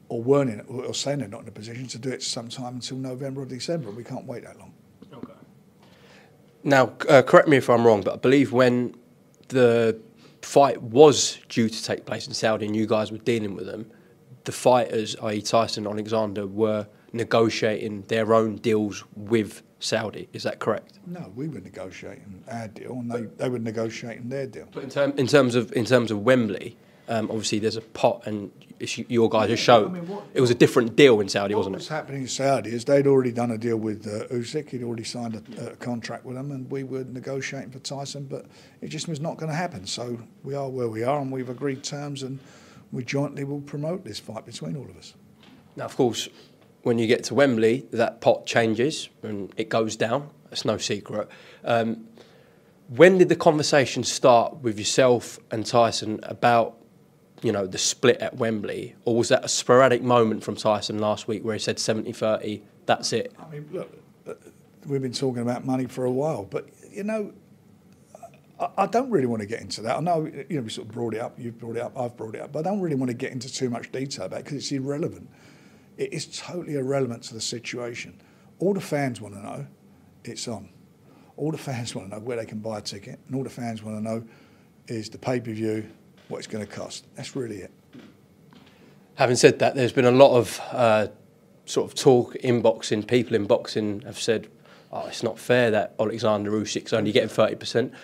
or 0.09 0.23
weren't 0.23 0.51
in, 0.51 0.61
or 0.69 0.95
saying 0.95 1.19
they're 1.19 1.29
not 1.29 1.43
in 1.43 1.49
a 1.49 1.53
position 1.53 1.87
to 1.89 1.99
do 1.99 2.11
it 2.11 2.23
sometime 2.23 2.75
until 2.75 2.97
November 2.97 3.43
or 3.43 3.47
December. 3.47 3.91
We 3.91 4.05
can't 4.05 4.25
wait 4.25 4.45
that 4.45 4.59
long. 4.59 4.73
Okay. 5.13 5.33
Now, 6.63 6.93
uh, 7.09 7.23
correct 7.23 7.49
me 7.49 7.57
if 7.57 7.69
I'm 7.69 7.87
wrong, 7.87 8.03
but 8.03 8.15
I 8.15 8.17
believe 8.17 8.53
when 8.53 8.95
the 9.49 9.99
fight 10.43 10.81
was 10.81 11.39
due 11.49 11.69
to 11.69 11.85
take 11.85 12.07
place 12.07 12.27
in 12.27 12.35
Saudi 12.35 12.67
and 12.67 12.77
you 12.77 12.87
guys 12.87 13.11
were 13.11 13.19
dealing 13.19 13.55
with 13.55 13.67
them, 13.67 13.91
the 14.45 14.53
fighters, 14.53 15.17
i.e., 15.23 15.43
Tyson 15.43 15.87
and 15.87 15.93
Alexander, 15.93 16.47
were 16.47 16.87
negotiating 17.13 18.03
their 18.03 18.33
own 18.33 18.57
deals 18.57 19.05
with 19.17 19.63
Saudi. 19.81 20.29
Is 20.33 20.43
that 20.45 20.59
correct? 20.61 20.99
No, 21.07 21.33
we 21.35 21.49
were 21.49 21.61
negotiating 21.61 22.45
our 22.49 22.69
deal, 22.69 22.93
and 22.93 23.11
they, 23.11 23.23
they 23.23 23.49
were 23.49 23.59
negotiating 23.59 24.29
their 24.29 24.47
deal. 24.47 24.69
But 24.73 24.85
in, 24.85 24.91
term, 24.91 25.13
in 25.17 25.27
terms 25.27 25.55
of 25.55 25.73
in 25.73 25.85
terms 25.85 26.11
of 26.11 26.21
Wembley, 26.21 26.77
um, 27.09 27.31
obviously 27.31 27.59
there's 27.59 27.77
a 27.77 27.81
pot, 27.81 28.27
and 28.27 28.51
your 28.81 29.29
guys 29.31 29.59
showed 29.59 29.91
I 29.91 29.93
mean, 29.95 30.09
what, 30.09 30.25
it 30.35 30.41
was 30.41 30.51
a 30.51 30.55
different 30.55 30.97
deal 30.97 31.21
in 31.21 31.29
Saudi, 31.29 31.55
wasn't 31.55 31.77
it? 31.77 31.79
What's 31.79 31.89
happening 31.89 32.23
in 32.23 32.29
Saudi 32.29 32.71
is 32.71 32.85
they'd 32.85 33.07
already 33.07 33.33
done 33.33 33.51
a 33.51 33.59
deal 33.59 33.77
with 33.77 34.07
uh, 34.07 34.27
Usyk. 34.35 34.71
He'd 34.71 34.83
already 34.83 35.05
signed 35.05 35.35
a, 35.59 35.71
a, 35.71 35.77
contract 35.77 36.25
with 36.25 36.37
them, 36.37 36.51
and 36.51 36.71
we 36.71 36.85
were 36.85 37.05
negotiating 37.05 37.71
for 37.71 37.79
Tyson, 37.79 38.25
but 38.25 38.47
it 38.83 38.89
just 38.89 39.09
was 39.09 39.21
not 39.21 39.39
going 39.39 39.51
to 39.51 39.57
happen. 39.57 39.87
So 39.87 40.19
we 40.43 40.55
are 40.55 40.69
where 40.69 40.89
we 40.89 41.05
are, 41.05 41.21
and 41.21 41.33
we've 41.33 41.49
agreed 41.49 41.83
terms, 41.83 42.23
and 42.23 42.39
we 42.93 43.05
jointly 43.05 43.45
will 43.45 43.61
promote 43.63 44.05
this 44.05 44.19
fight 44.19 44.45
between 44.45 44.77
all 44.77 44.89
of 44.89 44.97
us. 44.97 45.15
Now, 45.77 45.85
of 45.85 45.97
course, 45.97 46.29
when 46.83 46.99
you 46.99 47.07
get 47.07 47.25
to 47.25 47.35
Wembley, 47.35 47.87
that 47.93 48.21
pot 48.21 48.47
changes 48.47 49.09
and 49.23 49.53
it 49.57 49.69
goes 49.69 49.97
down. 49.97 50.31
It's 50.53 50.65
no 50.65 50.79
secret. 50.79 51.29
Um, 51.65 52.07
when 52.89 53.19
did 53.19 53.29
the 53.29 53.37
conversation 53.37 54.05
start 54.05 54.59
with 54.59 54.79
yourself 54.79 55.41
and 55.51 55.67
Tyson 55.67 56.21
about 56.23 56.76
you 57.47 57.53
know, 57.53 57.65
the 57.65 57.79
split 57.79 58.17
at 58.17 58.37
Wembley, 58.37 58.97
or 59.05 59.15
was 59.15 59.29
that 59.29 59.45
a 59.45 59.49
sporadic 59.49 60.03
moment 60.03 60.43
from 60.43 60.57
Tyson 60.57 60.99
last 60.99 61.29
week 61.29 61.45
where 61.45 61.55
he 61.55 61.61
said 61.61 61.77
70-30, 61.77 62.63
that's 62.87 63.13
it? 63.13 63.33
I 63.39 63.49
mean, 63.49 63.69
look, 63.71 63.89
uh, 64.27 64.35
we've 64.85 65.01
been 65.01 65.13
talking 65.13 65.43
about 65.43 65.65
money 65.65 65.87
for 65.87 66.05
a 66.07 66.11
while, 66.11 66.43
but, 66.43 66.69
you 66.91 67.05
know, 67.05 67.33
I, 68.77 68.87
don't 68.87 69.11
really 69.11 69.29
want 69.29 69.43
to 69.43 69.47
get 69.47 69.61
into 69.61 69.81
that. 69.83 69.97
I 69.97 70.01
know, 70.01 70.25
you 70.25 70.57
know, 70.57 70.63
we 70.63 70.71
sort 70.71 70.89
of 70.89 70.93
brought 70.93 71.15
it 71.15 71.21
up, 71.21 71.39
you've 71.39 71.57
brought 71.57 71.77
it 71.77 71.83
up, 71.83 71.97
I've 71.97 72.17
brought 72.17 72.35
it 72.35 72.41
up, 72.41 72.51
but 72.51 72.67
I 72.67 72.71
don't 72.71 72.81
really 72.81 72.97
want 72.97 73.11
to 73.11 73.17
get 73.17 73.31
into 73.31 73.53
too 73.53 73.71
much 73.71 73.93
detail 73.93 74.27
about 74.27 74.41
it 74.41 74.45
because 74.45 74.59
it's 74.59 74.73
irrelevant. 74.73 75.31
It 75.99 76.13
is 76.13 76.27
totally 76.27 76.75
irrelevant 76.75 77.23
to 77.25 77.35
the 77.35 77.41
situation. 77.41 78.21
All 78.59 78.75
the 78.75 78.81
fans 78.81 79.21
want 79.21 79.35
to 79.35 79.41
know, 79.41 79.67
it's 80.25 80.49
on. 80.49 80.71
All 81.37 81.53
the 81.53 81.59
fans 81.59 81.95
want 81.95 82.11
to 82.11 82.17
know 82.17 82.23
where 82.23 82.39
they 82.39 82.47
can 82.47 82.59
buy 82.59 82.79
a 82.79 82.83
ticket, 82.83 83.21
and 83.29 83.37
all 83.37 83.45
the 83.45 83.51
fans 83.51 83.85
want 83.85 83.99
to 83.99 84.03
know 84.03 84.25
is 84.89 85.11
the 85.11 85.19
pay-per-view, 85.19 85.89
what 86.29 86.39
it's 86.39 86.47
going 86.47 86.67
to 86.67 86.71
cost. 86.73 87.07
That's 87.15 87.37
really 87.37 87.59
it. 87.59 87.71
Having 89.15 89.37
said 89.37 89.59
that, 89.61 89.75
there's 89.75 89.93
been 89.93 90.05
a 90.05 90.11
lot 90.11 90.37
of 90.37 90.61
uh, 90.73 91.09
sort 91.65 91.91
of 91.91 91.99
talk 91.99 92.37
in 92.37 92.61
boxing. 92.61 93.03
People 93.03 93.35
in 93.35 93.47
boxing 93.47 94.03
have 94.03 94.19
said, 94.19 94.49
"Oh, 94.93 95.07
it's 95.07 95.23
not 95.23 95.39
fair 95.39 95.71
that 95.71 95.95
Alexander 95.99 96.51
Usyk's 96.51 96.93
only 96.93 97.13
getting 97.13 97.31
thirty 97.31 97.55
percent." 97.55 97.95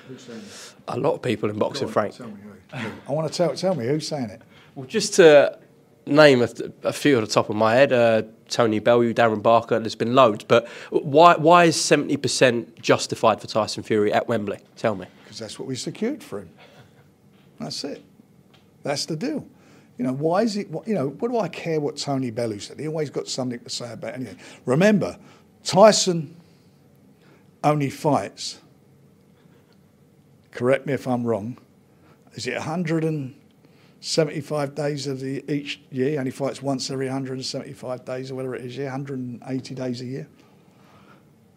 A 0.88 0.98
lot 0.98 1.14
of 1.14 1.22
people 1.22 1.50
in 1.50 1.58
boxing, 1.58 1.86
on, 1.86 1.92
Frank. 1.92 2.14
I 2.72 3.12
want 3.12 3.30
to 3.30 3.36
tell 3.36 3.54
tell 3.54 3.74
me 3.74 3.86
who's 3.86 4.08
saying 4.08 4.30
it. 4.30 4.40
Well, 4.74 4.86
just 4.86 5.14
to 5.14 5.58
name 6.06 6.42
a, 6.42 6.48
a 6.82 6.92
few 6.92 7.18
at 7.18 7.20
the 7.20 7.30
top 7.30 7.50
of 7.50 7.56
my 7.56 7.74
head, 7.74 7.92
uh, 7.92 8.22
Tony 8.48 8.78
Bellew, 8.78 9.12
Darren 9.12 9.42
Barker. 9.42 9.78
There's 9.78 9.94
been 9.94 10.14
loads, 10.14 10.44
but 10.44 10.66
why 10.90 11.36
why 11.36 11.64
is 11.64 11.80
seventy 11.80 12.16
percent 12.16 12.80
justified 12.80 13.40
for 13.40 13.46
Tyson 13.46 13.82
Fury 13.82 14.12
at 14.12 14.28
Wembley? 14.28 14.60
Tell 14.76 14.94
me. 14.94 15.06
Because 15.24 15.38
that's 15.38 15.58
what 15.58 15.68
we 15.68 15.76
secured 15.76 16.22
for 16.22 16.40
him. 16.40 16.50
That's 17.60 17.84
it. 17.84 18.02
That's 18.82 19.06
the 19.06 19.16
deal. 19.16 19.46
You 19.98 20.06
know, 20.06 20.12
why 20.12 20.42
is 20.42 20.56
it, 20.56 20.68
you 20.86 20.94
know, 20.94 21.08
what 21.08 21.30
do 21.30 21.38
I 21.38 21.48
care 21.48 21.80
what 21.80 21.96
Tony 21.96 22.30
Bellew 22.30 22.58
said? 22.58 22.80
He 22.80 22.88
always 22.88 23.10
got 23.10 23.28
something 23.28 23.60
to 23.60 23.70
say 23.70 23.92
about 23.92 24.14
anything. 24.14 24.38
Remember, 24.64 25.18
Tyson 25.62 26.34
only 27.62 27.90
fights 27.90 28.58
correct 30.52 30.86
me 30.86 30.92
if 30.92 31.08
I'm 31.08 31.24
wrong, 31.24 31.56
is 32.34 32.46
it 32.46 32.54
175 32.54 34.74
days 34.74 35.06
of 35.06 35.20
the 35.20 35.44
each 35.52 35.80
year? 35.90 36.10
He 36.10 36.18
only 36.18 36.30
fights 36.30 36.62
once 36.62 36.90
every 36.90 37.06
175 37.06 38.04
days 38.04 38.30
or 38.30 38.34
whatever 38.36 38.54
it 38.54 38.64
is, 38.64 38.76
yeah, 38.76 38.84
180 38.84 39.74
days 39.74 40.00
a 40.00 40.04
year. 40.04 40.28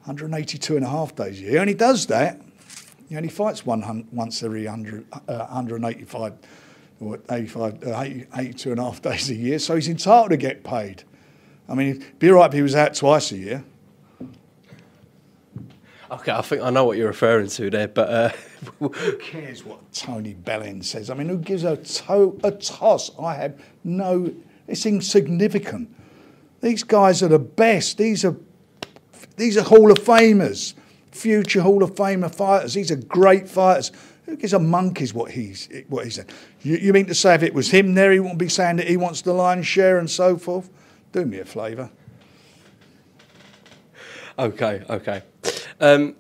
182 0.05 0.75
and 0.75 0.83
a 0.85 0.89
half 0.89 1.15
days 1.15 1.39
a 1.39 1.43
year. 1.43 1.51
He 1.51 1.57
only 1.57 1.73
does 1.73 2.05
that. 2.07 2.41
He 3.09 3.17
only 3.17 3.29
fights 3.29 3.65
one, 3.65 4.07
once 4.11 4.43
every 4.43 4.65
100, 4.65 5.05
uh, 5.13 5.47
185 5.49 6.33
or 6.99 7.19
85, 7.29 7.83
uh, 7.87 7.99
80, 8.01 8.25
82 8.35 8.71
and 8.71 8.79
a 8.79 8.83
half 8.83 9.01
days 9.01 9.29
a 9.29 9.35
year. 9.35 9.59
So 9.59 9.75
he's 9.75 9.89
entitled 9.89 10.29
to 10.31 10.37
get 10.37 10.63
paid. 10.63 11.03
I 11.67 11.73
mean, 11.73 11.97
it'd 11.97 12.19
be 12.19 12.29
right 12.29 12.47
if 12.47 12.53
he 12.53 12.61
was 12.61 12.75
out 12.75 12.93
twice 12.93 13.31
a 13.31 13.37
year. 13.37 13.63
Okay, 16.11 16.31
I 16.31 16.41
think 16.43 16.61
I 16.61 16.69
know 16.69 16.85
what 16.85 16.97
you're 16.97 17.07
referring 17.07 17.47
to 17.47 17.69
there, 17.69 17.87
but 17.87 18.09
uh, 18.09 18.29
who 18.79 18.89
cares 19.17 19.65
what 19.65 19.91
Tony 19.91 20.35
Bellew 20.35 20.81
says? 20.83 21.09
I 21.09 21.15
mean, 21.15 21.27
who 21.27 21.37
gives 21.37 21.63
a, 21.63 21.77
to- 21.77 22.39
a 22.43 22.51
toss? 22.51 23.11
I 23.19 23.33
have 23.35 23.59
no. 23.83 24.33
It's 24.67 24.85
insignificant. 24.85 25.93
These 26.61 26.83
guys 26.83 27.23
are 27.23 27.27
the 27.27 27.39
best. 27.39 27.97
These 27.97 28.23
are 28.23 28.35
these 29.35 29.57
are 29.57 29.63
Hall 29.63 29.91
of 29.91 29.97
Famers, 29.97 30.75
future 31.11 31.61
Hall 31.61 31.83
of 31.83 31.95
Famer 31.95 32.33
fighters. 32.33 32.75
These 32.75 32.91
are 32.91 32.95
great 32.95 33.49
fighters. 33.49 33.91
Who 34.25 34.35
gives 34.35 34.53
a 34.53 34.59
monkey's 34.59 35.13
what 35.13 35.31
he's 35.31 35.69
what 35.87 36.05
he 36.05 36.09
said? 36.09 36.31
You, 36.61 36.77
you 36.77 36.93
mean 36.93 37.05
to 37.05 37.15
say 37.15 37.35
if 37.35 37.43
it 37.43 37.53
was 37.53 37.69
him 37.69 37.93
there, 37.93 38.11
he 38.11 38.19
wouldn't 38.19 38.39
be 38.39 38.49
saying 38.49 38.77
that 38.77 38.87
he 38.87 38.97
wants 38.97 39.21
the 39.21 39.33
lion's 39.33 39.67
share 39.67 39.99
and 39.99 40.09
so 40.09 40.37
forth? 40.37 40.69
Do 41.11 41.25
me 41.25 41.39
a 41.39 41.45
favour. 41.45 41.89
Okay, 44.37 44.83
okay. 44.89 45.21
Um, 45.79 46.15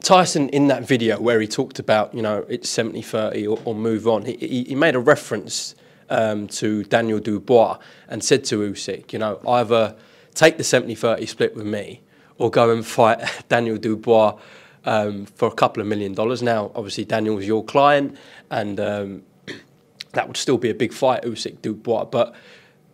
Tyson, 0.00 0.48
in 0.50 0.68
that 0.68 0.86
video 0.86 1.20
where 1.20 1.40
he 1.40 1.46
talked 1.46 1.78
about, 1.78 2.14
you 2.14 2.22
know, 2.22 2.44
it's 2.48 2.68
70 2.68 3.02
30 3.02 3.46
or, 3.46 3.58
or 3.64 3.74
move 3.74 4.06
on, 4.06 4.24
he, 4.24 4.36
he, 4.36 4.64
he 4.64 4.74
made 4.74 4.94
a 4.94 5.00
reference 5.00 5.74
um, 6.08 6.48
to 6.48 6.84
Daniel 6.84 7.18
Dubois 7.18 7.78
and 8.08 8.22
said 8.22 8.44
to 8.44 8.60
Usyk, 8.60 9.12
you 9.12 9.18
know, 9.18 9.40
either 9.46 9.96
take 10.34 10.56
the 10.56 10.64
70 10.64 10.94
30 10.94 11.26
split 11.26 11.56
with 11.56 11.66
me 11.66 12.02
or 12.38 12.50
go 12.50 12.70
and 12.70 12.86
fight 12.86 13.20
Daniel 13.48 13.76
Dubois 13.76 14.38
um, 14.84 15.26
for 15.26 15.48
a 15.48 15.54
couple 15.54 15.80
of 15.80 15.86
million 15.86 16.14
dollars. 16.14 16.42
Now, 16.42 16.70
obviously, 16.74 17.04
Daniel 17.04 17.36
was 17.36 17.46
your 17.46 17.64
client 17.64 18.16
and 18.50 18.80
um, 18.80 19.22
that 20.12 20.26
would 20.26 20.36
still 20.36 20.58
be 20.58 20.70
a 20.70 20.74
big 20.74 20.92
fight, 20.92 21.22
Usyk 21.22 21.62
Dubois. 21.62 22.04
But 22.04 22.34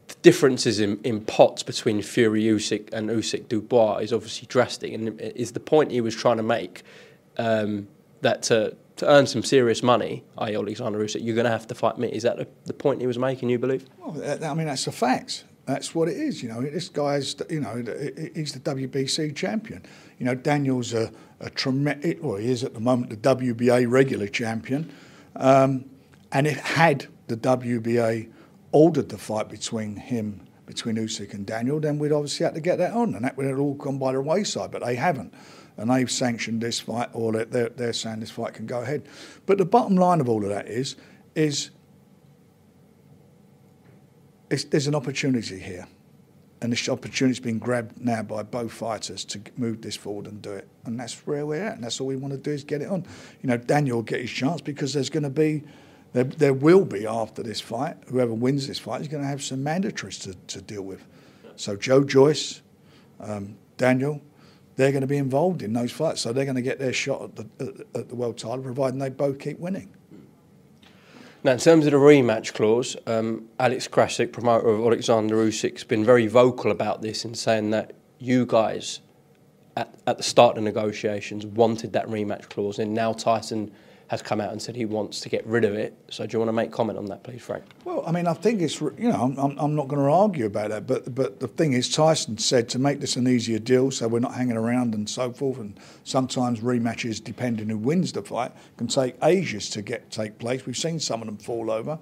the 0.08 0.14
differences 0.22 0.80
in, 0.80 1.00
in 1.02 1.20
pots 1.22 1.62
between 1.62 2.02
Fury 2.02 2.42
Usyk 2.44 2.92
and 2.92 3.08
Usyk 3.10 3.48
Dubois 3.48 3.98
is 3.98 4.12
obviously 4.12 4.46
drastic, 4.46 4.92
and 4.92 5.20
is 5.20 5.52
the 5.52 5.60
point 5.60 5.90
he 5.90 6.00
was 6.00 6.14
trying 6.14 6.36
to 6.36 6.42
make 6.42 6.82
um, 7.38 7.88
that 8.20 8.42
to, 8.44 8.76
to 8.96 9.08
earn 9.08 9.26
some 9.26 9.42
serious 9.42 9.82
money, 9.82 10.24
i.e. 10.38 10.54
Alexander 10.54 10.98
Usyk, 10.98 11.24
you're 11.24 11.34
going 11.34 11.44
to 11.44 11.50
have 11.50 11.66
to 11.68 11.74
fight 11.74 11.98
me. 11.98 12.08
Is 12.08 12.22
that 12.22 12.36
the, 12.36 12.46
the 12.64 12.72
point 12.72 13.00
he 13.00 13.06
was 13.06 13.18
making? 13.18 13.48
You 13.48 13.58
believe? 13.58 13.86
Well, 13.98 14.44
I 14.44 14.54
mean 14.54 14.66
that's 14.66 14.84
the 14.84 14.92
fact. 14.92 15.44
That's 15.66 15.94
what 15.94 16.08
it 16.08 16.16
is. 16.16 16.42
You 16.42 16.48
know, 16.48 16.62
this 16.62 16.88
guy's 16.88 17.34
you 17.50 17.60
know 17.60 17.76
he's 18.34 18.52
the 18.52 18.60
WBC 18.60 19.34
champion. 19.34 19.84
You 20.18 20.26
know, 20.26 20.34
Daniel's 20.34 20.94
a, 20.94 21.12
a 21.40 21.50
tremendous. 21.50 22.14
Well, 22.20 22.36
he 22.36 22.50
is 22.50 22.64
at 22.64 22.72
the 22.72 22.80
moment 22.80 23.10
the 23.10 23.16
WBA 23.16 23.90
regular 23.90 24.28
champion, 24.28 24.92
um, 25.34 25.84
and 26.32 26.46
it 26.46 26.56
had 26.56 27.06
the 27.26 27.36
WBA 27.36 28.30
ordered 28.72 29.08
the 29.08 29.18
fight 29.18 29.48
between 29.48 29.96
him, 29.96 30.40
between 30.66 30.96
Usyk 30.96 31.34
and 31.34 31.46
Daniel, 31.46 31.80
then 31.80 31.98
we'd 31.98 32.12
obviously 32.12 32.44
have 32.44 32.54
to 32.54 32.60
get 32.60 32.78
that 32.78 32.92
on, 32.92 33.14
and 33.14 33.24
that 33.24 33.36
would 33.36 33.46
have 33.46 33.58
all 33.58 33.74
gone 33.74 33.98
by 33.98 34.12
the 34.12 34.20
wayside. 34.20 34.70
But 34.70 34.84
they 34.84 34.96
haven't, 34.96 35.32
and 35.76 35.90
they've 35.90 36.10
sanctioned 36.10 36.60
this 36.60 36.80
fight, 36.80 37.08
or 37.12 37.32
they're, 37.32 37.70
they're 37.70 37.92
saying 37.92 38.20
this 38.20 38.30
fight 38.30 38.54
can 38.54 38.66
go 38.66 38.82
ahead. 38.82 39.08
But 39.46 39.58
the 39.58 39.64
bottom 39.64 39.96
line 39.96 40.20
of 40.20 40.28
all 40.28 40.42
of 40.42 40.50
that 40.50 40.68
is, 40.68 40.96
is 41.34 41.70
there's 44.48 44.86
an 44.86 44.94
opportunity 44.94 45.58
here. 45.58 45.86
And 46.62 46.72
this 46.72 46.88
opportunity's 46.88 47.38
been 47.38 47.58
grabbed 47.58 48.00
now 48.00 48.22
by 48.22 48.42
both 48.42 48.72
fighters 48.72 49.24
to 49.26 49.40
move 49.56 49.82
this 49.82 49.94
forward 49.94 50.26
and 50.26 50.40
do 50.40 50.52
it. 50.52 50.66
And 50.86 50.98
that's 50.98 51.14
where 51.26 51.44
we're 51.44 51.62
at. 51.62 51.74
And 51.74 51.84
that's 51.84 52.00
all 52.00 52.06
we 52.06 52.16
want 52.16 52.32
to 52.32 52.38
do 52.38 52.50
is 52.50 52.64
get 52.64 52.80
it 52.80 52.88
on. 52.88 53.04
You 53.42 53.48
know, 53.48 53.58
Daniel 53.58 53.98
will 53.98 54.02
get 54.02 54.20
his 54.22 54.30
chance 54.30 54.62
because 54.62 54.94
there's 54.94 55.10
going 55.10 55.24
to 55.24 55.30
be 55.30 55.64
there, 56.12 56.24
there 56.24 56.54
will 56.54 56.86
be 56.86 57.06
after 57.06 57.42
this 57.42 57.60
fight, 57.60 57.98
whoever 58.08 58.32
wins 58.32 58.66
this 58.66 58.78
fight 58.78 59.02
is 59.02 59.08
going 59.08 59.22
to 59.22 59.28
have 59.28 59.42
some 59.42 59.62
mandatories 59.62 60.18
to, 60.22 60.34
to 60.46 60.62
deal 60.62 60.80
with. 60.80 61.04
So 61.56 61.76
Joe 61.76 62.04
Joyce, 62.04 62.62
um, 63.20 63.56
Daniel, 63.76 64.22
they're 64.76 64.92
going 64.92 65.02
to 65.02 65.06
be 65.06 65.18
involved 65.18 65.62
in 65.62 65.74
those 65.74 65.92
fights. 65.92 66.22
So 66.22 66.32
they're 66.32 66.46
going 66.46 66.56
to 66.56 66.62
get 66.62 66.78
their 66.78 66.94
shot 66.94 67.22
at 67.22 67.36
the, 67.36 67.86
at 67.94 68.08
the 68.08 68.14
world 68.14 68.38
title, 68.38 68.62
providing 68.62 68.98
they 68.98 69.10
both 69.10 69.38
keep 69.38 69.58
winning. 69.58 69.92
Now, 71.46 71.52
in 71.52 71.58
terms 71.58 71.86
of 71.86 71.92
the 71.92 71.98
rematch 71.98 72.54
clause, 72.54 72.96
um, 73.06 73.48
Alex 73.60 73.86
Krassyuk, 73.86 74.32
promoter 74.32 74.66
of 74.66 74.80
Alexander 74.80 75.36
Usyk, 75.36 75.74
has 75.74 75.84
been 75.84 76.04
very 76.04 76.26
vocal 76.26 76.72
about 76.72 77.02
this 77.02 77.24
in 77.24 77.36
saying 77.36 77.70
that 77.70 77.92
you 78.18 78.46
guys, 78.46 78.98
at, 79.76 79.94
at 80.08 80.16
the 80.16 80.24
start 80.24 80.58
of 80.58 80.64
the 80.64 80.68
negotiations, 80.68 81.46
wanted 81.46 81.92
that 81.92 82.08
rematch 82.08 82.48
clause, 82.48 82.80
and 82.80 82.92
now 82.92 83.12
Tyson 83.12 83.70
has 84.08 84.22
come 84.22 84.40
out 84.40 84.52
and 84.52 84.62
said 84.62 84.76
he 84.76 84.84
wants 84.84 85.20
to 85.20 85.28
get 85.28 85.44
rid 85.46 85.64
of 85.64 85.74
it. 85.74 85.96
So 86.10 86.26
do 86.26 86.34
you 86.34 86.38
want 86.38 86.48
to 86.48 86.52
make 86.52 86.70
comment 86.70 86.98
on 86.98 87.06
that, 87.06 87.24
please, 87.24 87.42
Frank? 87.42 87.64
Well, 87.84 88.04
I 88.06 88.12
mean, 88.12 88.26
I 88.26 88.34
think 88.34 88.62
it's 88.62 88.80
you 88.80 88.92
know 88.98 89.34
I'm, 89.36 89.58
I'm 89.58 89.74
not 89.74 89.88
going 89.88 90.00
to 90.00 90.10
argue 90.10 90.46
about 90.46 90.70
that, 90.70 90.86
but 90.86 91.14
but 91.14 91.40
the 91.40 91.48
thing 91.48 91.72
is, 91.72 91.88
Tyson 91.88 92.38
said 92.38 92.68
to 92.70 92.78
make 92.78 93.00
this 93.00 93.16
an 93.16 93.26
easier 93.26 93.58
deal, 93.58 93.90
so 93.90 94.06
we're 94.06 94.20
not 94.20 94.34
hanging 94.34 94.56
around 94.56 94.94
and 94.94 95.08
so 95.08 95.32
forth. 95.32 95.58
And 95.58 95.78
sometimes 96.04 96.60
rematches, 96.60 97.22
depending 97.22 97.68
who 97.68 97.78
wins 97.78 98.12
the 98.12 98.22
fight, 98.22 98.52
can 98.76 98.86
take 98.86 99.16
ages 99.22 99.68
to 99.70 99.82
get 99.82 100.10
take 100.10 100.38
place. 100.38 100.66
We've 100.66 100.76
seen 100.76 101.00
some 101.00 101.20
of 101.20 101.26
them 101.26 101.38
fall 101.38 101.70
over 101.70 101.98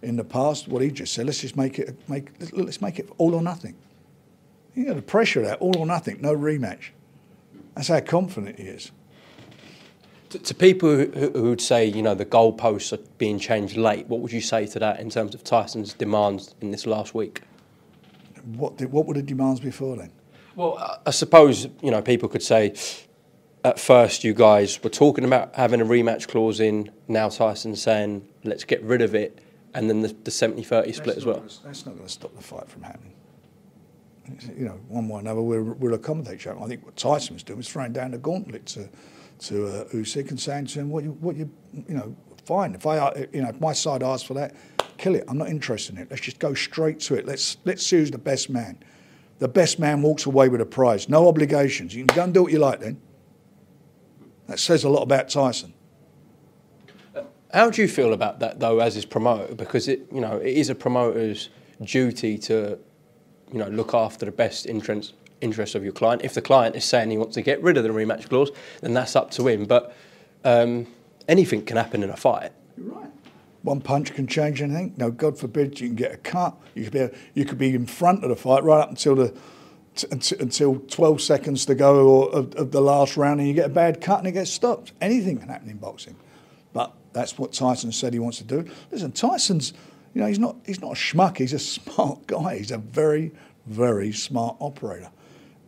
in 0.00 0.16
the 0.16 0.24
past. 0.24 0.68
What 0.68 0.82
he 0.82 0.90
just 0.90 1.12
said, 1.12 1.26
let's 1.26 1.40
just 1.40 1.56
make 1.56 1.78
it 1.78 1.96
make 2.08 2.30
let's 2.52 2.80
make 2.80 2.98
it 2.98 3.10
all 3.18 3.34
or 3.34 3.42
nothing. 3.42 3.74
You 4.74 4.86
know 4.86 4.94
the 4.94 5.02
pressure 5.02 5.42
that, 5.42 5.60
all 5.60 5.76
or 5.76 5.84
nothing, 5.84 6.22
no 6.22 6.34
rematch. 6.34 6.90
That's 7.74 7.88
how 7.88 8.00
confident 8.00 8.58
he 8.58 8.64
is. 8.64 8.90
To, 10.32 10.38
to 10.38 10.54
people 10.54 10.88
who, 10.96 11.06
who 11.34 11.42
would 11.50 11.60
say, 11.60 11.84
you 11.84 12.02
know, 12.02 12.14
the 12.14 12.24
goalposts 12.24 12.92
are 12.92 13.02
being 13.18 13.38
changed 13.38 13.76
late, 13.76 14.06
what 14.06 14.20
would 14.20 14.32
you 14.32 14.40
say 14.40 14.66
to 14.66 14.78
that 14.78 14.98
in 14.98 15.10
terms 15.10 15.34
of 15.34 15.44
Tyson's 15.44 15.92
demands 15.92 16.54
in 16.62 16.70
this 16.70 16.86
last 16.86 17.14
week? 17.14 17.42
What 18.56 18.78
did, 18.78 18.90
what 18.90 19.06
were 19.06 19.14
the 19.14 19.22
demands 19.22 19.60
before 19.60 19.96
then? 19.96 20.10
Well, 20.56 21.00
I 21.06 21.10
suppose 21.10 21.68
you 21.82 21.90
know 21.90 22.00
people 22.00 22.28
could 22.30 22.42
say 22.42 22.74
at 23.62 23.78
first 23.78 24.24
you 24.24 24.32
guys 24.32 24.82
were 24.82 24.90
talking 24.90 25.24
about 25.24 25.54
having 25.54 25.80
a 25.82 25.84
rematch 25.84 26.28
clause 26.28 26.60
in. 26.60 26.90
Now 27.08 27.28
Tyson's 27.28 27.82
saying 27.82 28.26
let's 28.42 28.64
get 28.64 28.82
rid 28.82 29.02
of 29.02 29.14
it, 29.14 29.38
and 29.74 29.88
then 29.88 30.00
the, 30.00 30.08
the 30.08 30.30
70-30 30.30 30.94
split 30.94 31.16
as 31.16 31.26
well. 31.26 31.36
Gonna, 31.36 31.50
that's 31.64 31.84
not 31.84 31.94
going 31.94 32.06
to 32.06 32.12
stop 32.12 32.34
the 32.34 32.42
fight 32.42 32.68
from 32.68 32.82
happening. 32.82 33.12
You 34.56 34.64
know, 34.64 34.80
one 34.88 35.08
way 35.08 35.18
or 35.18 35.20
another, 35.20 35.42
we'll, 35.42 35.62
we'll 35.62 35.94
accommodate 35.94 36.34
each 36.36 36.46
other. 36.46 36.58
I 36.60 36.68
think 36.68 36.84
what 36.86 36.96
Tyson 36.96 37.34
was 37.34 37.42
doing 37.42 37.58
was 37.58 37.68
throwing 37.68 37.92
down 37.92 38.12
the 38.12 38.18
gauntlet 38.18 38.64
to 38.66 38.88
to 39.42 39.66
uh, 39.66 39.84
Usyk 39.86 40.30
and 40.30 40.40
saying 40.40 40.66
to 40.66 40.80
him, 40.80 40.90
"What 40.90 41.04
you, 41.04 41.12
what 41.20 41.36
you, 41.36 41.50
you 41.72 41.94
know, 41.94 42.16
fine. 42.44 42.74
If 42.74 42.86
I, 42.86 42.98
uh, 42.98 43.26
you 43.32 43.42
know, 43.42 43.48
if 43.48 43.60
my 43.60 43.72
side 43.72 44.02
asks 44.02 44.26
for 44.26 44.34
that, 44.34 44.54
kill 44.98 45.14
it. 45.14 45.24
I'm 45.28 45.38
not 45.38 45.48
interested 45.48 45.96
in 45.96 46.02
it. 46.02 46.10
Let's 46.10 46.22
just 46.22 46.38
go 46.38 46.54
straight 46.54 47.00
to 47.00 47.14
it. 47.14 47.26
Let's 47.26 47.56
let's 47.64 47.86
choose 47.88 48.10
the 48.10 48.18
best 48.18 48.50
man. 48.50 48.78
The 49.38 49.48
best 49.48 49.78
man 49.78 50.02
walks 50.02 50.26
away 50.26 50.48
with 50.48 50.60
a 50.60 50.66
prize. 50.66 51.08
No 51.08 51.28
obligations. 51.28 51.94
You 51.94 52.04
can 52.04 52.16
go 52.16 52.24
and 52.24 52.34
do 52.34 52.42
what 52.44 52.52
you 52.52 52.58
like. 52.58 52.80
Then 52.80 53.00
that 54.46 54.58
says 54.58 54.84
a 54.84 54.88
lot 54.88 55.02
about 55.02 55.28
Tyson. 55.28 55.74
How 57.52 57.68
do 57.68 57.82
you 57.82 57.88
feel 57.88 58.12
about 58.12 58.40
that 58.40 58.60
though, 58.60 58.78
as 58.78 58.94
his 58.94 59.04
promoter? 59.04 59.54
Because 59.54 59.88
it, 59.88 60.06
you 60.12 60.20
know, 60.20 60.36
it 60.38 60.56
is 60.56 60.70
a 60.70 60.74
promoter's 60.74 61.50
duty 61.82 62.38
to, 62.38 62.78
you 63.52 63.58
know, 63.58 63.68
look 63.68 63.92
after 63.94 64.24
the 64.24 64.32
best 64.32 64.66
interests 64.66 65.12
interest 65.42 65.74
of 65.74 65.84
your 65.84 65.92
client. 65.92 66.22
If 66.22 66.34
the 66.34 66.42
client 66.42 66.76
is 66.76 66.84
saying 66.84 67.10
he 67.10 67.18
wants 67.18 67.34
to 67.34 67.42
get 67.42 67.62
rid 67.62 67.76
of 67.76 67.84
the 67.84 67.90
rematch 67.90 68.28
clause, 68.28 68.50
then 68.80 68.94
that's 68.94 69.16
up 69.16 69.30
to 69.32 69.48
him. 69.48 69.64
But 69.64 69.94
um, 70.44 70.86
anything 71.28 71.64
can 71.64 71.76
happen 71.76 72.02
in 72.02 72.10
a 72.10 72.16
fight. 72.16 72.52
You're 72.76 72.86
right. 72.86 73.10
One 73.62 73.80
punch 73.80 74.12
can 74.14 74.26
change 74.26 74.60
anything. 74.60 74.94
No, 74.96 75.10
God 75.10 75.38
forbid 75.38 75.80
you 75.80 75.88
can 75.88 75.96
get 75.96 76.12
a 76.12 76.16
cut. 76.16 76.56
You 76.74 76.84
could 76.84 76.92
be, 76.92 77.18
you 77.34 77.44
could 77.44 77.58
be 77.58 77.74
in 77.74 77.86
front 77.86 78.24
of 78.24 78.30
the 78.30 78.36
fight 78.36 78.64
right 78.64 78.80
up 78.80 78.90
until 78.90 79.14
the 79.14 79.34
until 80.10 80.78
12 80.78 81.20
seconds 81.20 81.66
to 81.66 81.74
go 81.74 82.22
of, 82.22 82.54
of 82.54 82.72
the 82.72 82.80
last 82.80 83.18
round, 83.18 83.40
and 83.40 83.48
you 83.48 83.54
get 83.54 83.66
a 83.66 83.72
bad 83.72 84.00
cut 84.00 84.20
and 84.20 84.26
it 84.26 84.32
gets 84.32 84.50
stopped. 84.50 84.92
Anything 85.02 85.38
can 85.38 85.50
happen 85.50 85.68
in 85.68 85.76
boxing. 85.76 86.16
But 86.72 86.94
that's 87.12 87.38
what 87.38 87.52
Tyson 87.52 87.92
said 87.92 88.14
he 88.14 88.18
wants 88.18 88.38
to 88.38 88.44
do. 88.44 88.64
Listen, 88.90 89.12
Tyson's, 89.12 89.74
you 90.14 90.22
know, 90.22 90.26
he's 90.26 90.38
not 90.38 90.56
he's 90.64 90.80
not 90.80 90.92
a 90.92 90.94
schmuck. 90.94 91.36
He's 91.36 91.52
a 91.52 91.58
smart 91.58 92.26
guy. 92.26 92.56
He's 92.56 92.70
a 92.70 92.78
very 92.78 93.32
very 93.66 94.12
smart 94.12 94.56
operator 94.60 95.10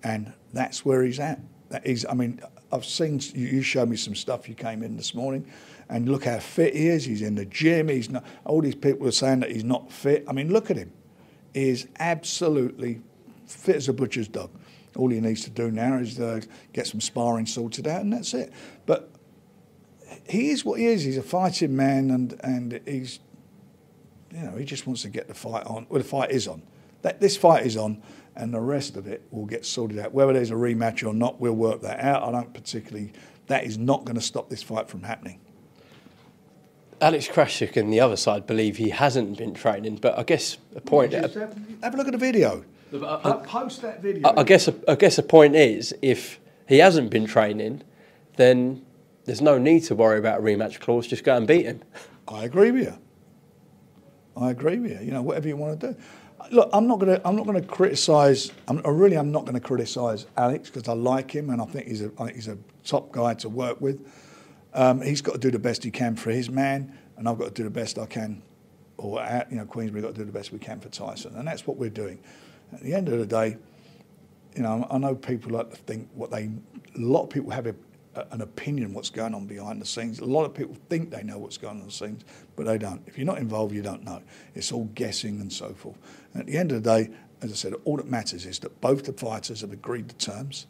and 0.04 0.32
that's 0.52 0.84
where 0.84 1.02
he's 1.02 1.18
at. 1.18 1.40
That 1.70 1.84
is, 1.84 2.06
I 2.08 2.14
mean, 2.14 2.40
I've 2.70 2.84
seen 2.84 3.20
you 3.34 3.62
showed 3.62 3.88
me 3.88 3.96
some 3.96 4.14
stuff. 4.14 4.49
You 4.49 4.54
came 4.54 4.82
in 4.82 4.96
this 4.96 5.14
morning, 5.14 5.50
and 5.88 6.08
look 6.08 6.25
how 6.25 6.38
fit 6.38 6.75
he 6.75 6.88
is. 6.88 7.04
He's 7.04 7.23
in 7.23 7.34
the 7.34 7.46
gym. 7.46 7.88
He's 7.88 8.11
not. 8.11 8.25
All 8.44 8.61
these 8.61 8.75
people 8.75 9.08
are 9.08 9.12
saying 9.12 9.40
that 9.40 9.50
he's 9.50 9.64
not 9.64 9.90
fit. 9.90 10.25
I 10.28 10.32
mean, 10.32 10.52
look 10.52 10.70
at 10.70 10.76
him. 10.76 10.92
He 11.52 11.68
is 11.70 11.88
absolutely 11.99 13.00
fit 13.46 13.76
as 13.76 13.88
a 13.88 13.92
butcher's 13.92 14.28
dog. 14.28 14.50
All 14.96 15.08
he 15.08 15.20
needs 15.20 15.42
to 15.44 15.50
do 15.50 15.70
now 15.70 15.96
is 15.99 16.20
uh, 16.20 16.40
get 16.73 16.87
some 16.87 17.00
sparring 17.00 17.46
sorted 17.46 17.87
out, 17.87 18.02
and 18.02 18.12
that's 18.12 18.34
it. 18.34 18.52
But 18.87 19.11
he 20.28 20.50
is 20.50 20.64
what 20.64 20.78
he 20.78 20.87
is. 20.87 21.02
He's 21.02 21.18
a 21.18 21.23
fighting 21.23 21.75
man, 21.75 22.11
and 22.11 22.38
and 22.44 22.80
he's, 22.87 23.20
you 24.32 24.42
know, 24.42 24.56
he 24.56 24.64
just 24.64 24.87
wants 24.87 25.02
to 25.02 25.08
get 25.08 25.28
the 25.28 25.34
fight 25.34 25.66
on. 25.66 25.87
Well, 25.88 26.02
the 26.02 26.08
fight 26.08 26.30
is 26.30 26.46
on. 26.46 26.62
That 27.02 27.20
this 27.20 27.37
fight 27.37 27.66
is 27.66 27.76
on, 27.76 28.02
and 28.37 28.53
the 28.53 28.61
rest 28.61 28.97
of 28.97 29.07
it 29.07 29.23
will 29.31 29.47
get 29.47 29.64
sorted 29.64 29.99
out. 29.99 30.12
Whether 30.12 30.33
there's 30.33 30.50
a 30.50 30.55
rematch 30.55 31.07
or 31.07 31.14
not, 31.14 31.41
we'll 31.41 31.53
work 31.53 31.83
that 31.83 32.00
out. 32.00 32.23
I 32.23 32.33
don't 32.33 32.53
particularly. 32.53 33.12
That 33.47 33.64
is 33.64 33.76
not 33.76 34.05
going 34.05 34.17
to 34.17 34.23
stop 34.23 34.49
this 34.49 34.62
fight 34.62 34.88
from 34.88 35.03
happening. 35.03 35.41
Alex 37.00 37.29
Krassyuk 37.29 37.76
and 37.76 37.93
the 37.93 38.00
other 38.00 38.17
side 38.17 38.47
believe 38.47 38.76
he 38.76 38.91
hasn't 38.91 39.37
been 39.37 39.53
training, 39.53 39.97
but 39.97 40.19
I 40.19 40.23
guess 40.23 40.57
a 40.75 40.81
point. 40.81 41.12
Just 41.12 41.35
have, 41.35 41.59
have 41.83 41.95
a 41.95 41.97
look 41.97 42.07
at 42.07 42.12
the 42.12 42.19
video. 42.19 42.64
I, 42.93 42.97
uh, 42.97 43.00
uh, 43.00 43.37
Post 43.38 43.83
that 43.83 44.00
video. 44.00 44.29
I, 44.29 44.41
I 44.41 44.45
guess. 44.45 44.69
I 44.88 44.95
guess 44.95 45.17
the 45.17 45.23
point 45.23 45.57
is, 45.57 45.95
if 46.00 46.41
he 46.69 46.79
hasn't 46.79 47.11
been 47.11 47.26
training, 47.26 47.83
then 48.37 48.85
there's 49.25 49.43
no 49.43 49.59
need 49.59 49.81
to 49.85 49.95
worry 49.95 50.19
about 50.19 50.41
a 50.41 50.43
rematch 50.43 50.81
clause. 50.81 51.07
Just 51.07 51.25
go 51.25 51.37
and 51.37 51.47
beat 51.47 51.67
him. 51.67 51.83
I 52.29 52.45
agree 52.45 52.71
with 52.71 52.85
you. 52.85 52.99
I 54.37 54.50
agree 54.50 54.79
with 54.79 54.93
you. 54.93 55.00
You 55.00 55.12
know, 55.12 55.23
whatever 55.23 55.49
you 55.49 55.57
want 55.57 55.81
to 55.81 55.93
do. 55.93 56.00
Look, 56.51 56.71
I'm 56.73 56.87
not 56.87 57.01
to. 57.01 57.27
I'm 57.27 57.37
not 57.37 57.47
going 57.47 57.61
to 57.61 57.67
criticise. 57.67 58.53
I'm, 58.69 58.79
really, 58.79 59.17
I'm 59.17 59.33
not 59.33 59.43
going 59.43 59.55
to 59.55 59.61
criticise 59.61 60.27
Alex 60.37 60.71
because 60.71 60.89
I 60.89 60.93
like 60.93 61.31
him 61.31 61.51
and 61.51 61.61
I 61.61 61.65
think 61.65 61.87
he's 61.87 62.03
a. 62.03 62.11
I 62.19 62.25
think 62.25 62.35
he's 62.35 62.49
a 62.49 62.59
top 62.85 63.13
guy 63.13 63.35
to 63.35 63.49
work 63.49 63.81
with. 63.81 64.07
Um, 64.75 65.01
he's 65.01 65.23
got 65.23 65.33
to 65.33 65.39
do 65.39 65.51
the 65.51 65.59
best 65.59 65.85
he 65.85 65.91
can 65.91 66.17
for 66.17 66.31
his 66.31 66.51
man, 66.51 66.99
and 67.17 67.29
I've 67.29 67.39
got 67.39 67.47
to 67.47 67.51
do 67.55 67.63
the 67.63 67.71
best 67.71 67.99
I 67.99 68.07
can, 68.07 68.43
or 68.99 69.21
uh, 69.21 69.45
you 69.51 69.57
know, 69.57 69.65
Queensberry 69.65 70.03
got 70.03 70.15
to 70.15 70.21
do 70.21 70.25
the 70.25 70.33
best 70.33 70.53
we 70.53 70.59
can 70.59 70.81
for 70.81 70.89
Tyson, 70.89 71.35
and 71.37 71.47
that's 71.47 71.67
what 71.67 71.77
we're 71.77 71.91
doing. 71.91 72.19
At 72.73 72.83
the 72.83 72.93
end 72.93 73.09
of 73.09 73.19
the 73.19 73.27
day, 73.27 73.57
you 74.57 74.63
know, 74.63 74.87
I 74.91 74.99
know 74.99 75.15
people 75.15 75.53
like 75.53 75.71
to 75.71 75.77
think 75.77 76.09
what 76.15 76.31
they. 76.31 76.51
A 76.97 77.01
lot 77.01 77.25
of 77.25 77.31
people 77.31 77.51
have 77.51 77.67
a, 77.67 77.75
an 78.30 78.40
opinion 78.40 78.94
what's 78.94 79.11
going 79.11 79.35
on 79.35 79.47
behind 79.47 79.80
the 79.80 79.87
scenes. 79.87 80.21
A 80.21 80.25
lot 80.25 80.44
of 80.44 80.54
people 80.54 80.76
think 80.88 81.11
they 81.11 81.23
know 81.23 81.38
what's 81.38 81.59
going 81.59 81.80
on 81.80 81.87
the 81.87 81.92
scenes, 81.92 82.25
but 82.56 82.66
they 82.66 82.78
don't. 82.78 83.02
If 83.06 83.18
you're 83.18 83.26
not 83.26 83.38
involved, 83.38 83.75
you 83.75 83.83
don't 83.83 84.04
know. 84.04 84.23
It's 84.54 84.73
all 84.73 84.85
guessing 84.94 85.40
and 85.40 85.52
so 85.52 85.75
forth. 85.75 85.99
And 86.33 86.40
at 86.40 86.47
the 86.47 86.56
end 86.56 86.73
of 86.73 86.83
the 86.83 87.04
day, 87.04 87.11
as 87.42 87.52
I 87.52 87.54
said, 87.54 87.75
all 87.85 87.97
that 87.97 88.09
matters 88.09 88.47
is 88.47 88.59
that 88.61 88.80
both 88.80 89.04
the 89.04 89.12
fighters 89.12 89.61
have 89.61 89.73
agreed 89.73 90.09
the 90.09 90.14
terms, 90.14 90.66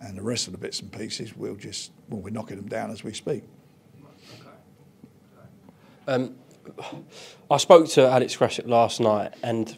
and 0.00 0.18
the 0.18 0.22
rest 0.22 0.46
of 0.46 0.52
the 0.52 0.58
bits 0.58 0.80
and 0.80 0.90
pieces, 0.92 1.36
we'll 1.36 1.56
just 1.56 1.92
well, 2.08 2.20
we're 2.20 2.30
knocking 2.30 2.56
them 2.56 2.68
down 2.68 2.90
as 2.90 3.04
we 3.04 3.12
speak. 3.12 3.44
Um, 6.06 6.34
I 7.50 7.56
spoke 7.56 7.88
to 7.90 8.06
Alex 8.06 8.36
Krassyuk 8.36 8.66
last 8.66 9.00
night, 9.00 9.34
and 9.42 9.76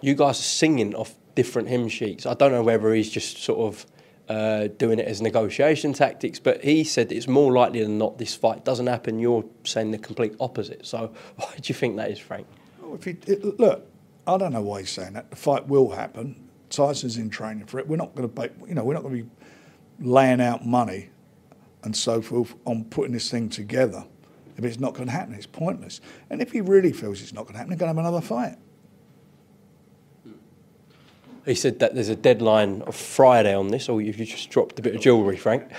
you 0.00 0.14
guys 0.14 0.40
are 0.40 0.42
singing 0.42 0.94
off 0.94 1.14
different 1.34 1.68
hymn 1.68 1.88
sheets. 1.88 2.26
I 2.26 2.34
don't 2.34 2.50
know 2.50 2.62
whether 2.62 2.92
he's 2.94 3.10
just 3.10 3.38
sort 3.38 3.60
of 3.60 3.86
uh, 4.28 4.68
doing 4.78 4.98
it 4.98 5.06
as 5.06 5.22
negotiation 5.22 5.92
tactics, 5.92 6.38
but 6.38 6.62
he 6.64 6.84
said 6.84 7.12
it's 7.12 7.28
more 7.28 7.52
likely 7.52 7.82
than 7.82 7.98
not 7.98 8.18
this 8.18 8.34
fight 8.34 8.64
doesn't 8.64 8.86
happen. 8.86 9.18
You're 9.18 9.44
saying 9.64 9.92
the 9.92 9.98
complete 9.98 10.34
opposite. 10.40 10.86
So 10.86 11.12
why 11.36 11.54
do 11.56 11.62
you 11.64 11.74
think 11.74 11.96
that 11.96 12.10
is, 12.10 12.18
Frank? 12.18 12.46
Well, 12.80 12.98
he, 13.02 13.10
it, 13.26 13.58
look, 13.60 13.86
I 14.26 14.36
don't 14.36 14.52
know 14.52 14.62
why 14.62 14.80
he's 14.80 14.90
saying 14.90 15.12
that. 15.14 15.30
The 15.30 15.36
fight 15.36 15.68
will 15.68 15.90
happen. 15.90 16.48
Tyson's 16.70 17.16
in 17.16 17.30
training 17.30 17.66
for 17.66 17.78
it. 17.78 17.86
We're 17.86 17.96
not 17.96 18.14
going 18.14 18.28
to, 18.28 18.50
you 18.66 18.74
know, 18.74 18.84
we're 18.84 18.94
not 18.94 19.02
going 19.02 19.16
to 19.16 19.22
be 19.24 19.30
laying 20.00 20.40
out 20.40 20.66
money 20.66 21.10
and 21.84 21.94
so 21.94 22.20
forth 22.20 22.54
on 22.64 22.84
putting 22.84 23.12
this 23.12 23.30
thing 23.30 23.48
together. 23.48 24.04
If 24.56 24.64
it's 24.64 24.80
not 24.80 24.94
going 24.94 25.06
to 25.06 25.12
happen, 25.12 25.34
it's 25.34 25.46
pointless. 25.46 26.00
And 26.30 26.40
if 26.40 26.50
he 26.50 26.60
really 26.60 26.92
feels 26.92 27.22
it's 27.22 27.32
not 27.32 27.44
going 27.44 27.52
to 27.52 27.58
happen, 27.58 27.72
he's 27.72 27.78
going 27.78 27.94
to 27.94 28.00
have 28.00 28.06
another 28.06 28.24
fight. 28.24 28.56
He 31.46 31.54
said 31.54 31.78
that 31.78 31.94
there's 31.94 32.08
a 32.08 32.16
deadline 32.16 32.82
of 32.82 32.96
Friday 32.96 33.54
on 33.54 33.68
this, 33.68 33.88
or 33.88 34.02
you've 34.02 34.16
just 34.16 34.50
dropped 34.50 34.78
a 34.80 34.82
bit 34.82 34.96
of 34.96 35.00
jewellery, 35.00 35.36
Frank. 35.36 35.70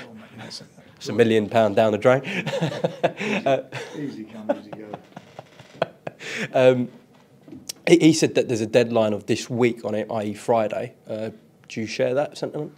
It's 0.96 1.10
a 1.10 1.14
million 1.14 1.50
pound 1.50 1.76
down 1.76 1.92
the 1.92 1.98
drain. 1.98 2.24
uh, 3.46 3.64
easy 3.98 4.24
come, 4.24 4.50
easy 4.58 4.72
go. 4.72 4.92
Um, 6.54 6.90
he, 7.86 7.98
he, 8.00 8.14
said 8.14 8.36
that 8.36 8.48
there's 8.48 8.62
a 8.62 8.68
deadline 8.68 9.14
of 9.14 9.26
this 9.26 9.50
week 9.50 9.84
on 9.84 9.94
it, 9.94 10.08
i.e., 10.10 10.34
Friday. 10.34 10.96
Uh, 11.08 11.30
do 11.68 11.82
you 11.82 11.88
share 11.88 12.14
that 12.14 12.38
sentiment? 12.38 12.74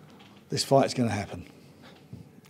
This 0.49 0.63
fight's 0.63 0.93
going 0.93 1.09
to 1.09 1.15
happen. 1.15 1.45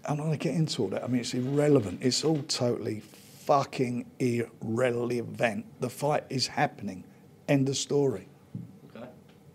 I'm 0.06 0.18
not 0.18 0.24
going 0.24 0.40
to 0.40 0.44
get 0.44 0.56
into 0.56 0.84
all 0.84 0.88
that. 0.90 1.04
I 1.04 1.08
mean, 1.08 1.22
it's 1.22 1.34
irrelevant. 1.34 2.00
It's 2.02 2.24
all 2.24 2.42
totally 2.44 3.02
fucking 3.42 4.06
irrelevant. 4.20 5.66
The 5.82 5.90
fight 5.90 6.24
is 6.30 6.48
happening. 6.48 7.04
End 7.48 7.68
of 7.68 7.76
story. 7.78 8.28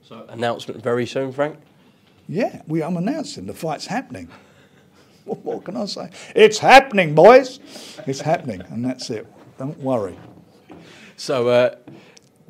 So 0.04 0.26
announcement 0.28 0.82
very 0.82 1.06
soon, 1.06 1.32
Frank. 1.32 1.58
Yeah, 2.28 2.60
we. 2.66 2.82
I'm 2.82 2.98
announcing 2.98 3.46
the 3.46 3.54
fight's 3.54 3.86
happening. 3.86 4.28
What 5.24 5.42
more 5.42 5.62
can 5.62 5.74
I 5.78 5.86
say? 5.86 6.10
It's 6.36 6.58
happening, 6.58 7.14
boys. 7.14 7.58
It's 8.06 8.20
happening, 8.20 8.60
and 8.68 8.84
that's 8.84 9.08
it. 9.08 9.26
Don't 9.56 9.78
worry. 9.78 10.18
So, 11.16 11.48
uh, 11.48 11.76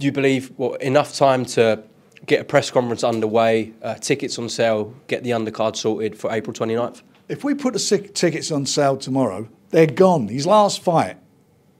do 0.00 0.06
you 0.06 0.10
believe 0.10 0.50
well 0.56 0.74
enough 0.74 1.14
time 1.14 1.44
to 1.54 1.84
get 2.26 2.40
a 2.40 2.44
press 2.44 2.72
conference 2.72 3.04
underway, 3.04 3.74
uh, 3.80 3.94
tickets 3.94 4.40
on 4.40 4.48
sale, 4.48 4.92
get 5.06 5.22
the 5.22 5.30
undercard 5.30 5.76
sorted 5.76 6.18
for 6.18 6.32
April 6.32 6.52
29th? 6.52 7.02
If 7.28 7.44
we 7.44 7.54
put 7.54 7.74
the 7.74 8.08
tickets 8.12 8.50
on 8.50 8.66
sale 8.66 8.96
tomorrow, 8.96 9.48
they're 9.70 9.86
gone. 9.86 10.26
His 10.26 10.44
last 10.44 10.82
fight 10.82 11.16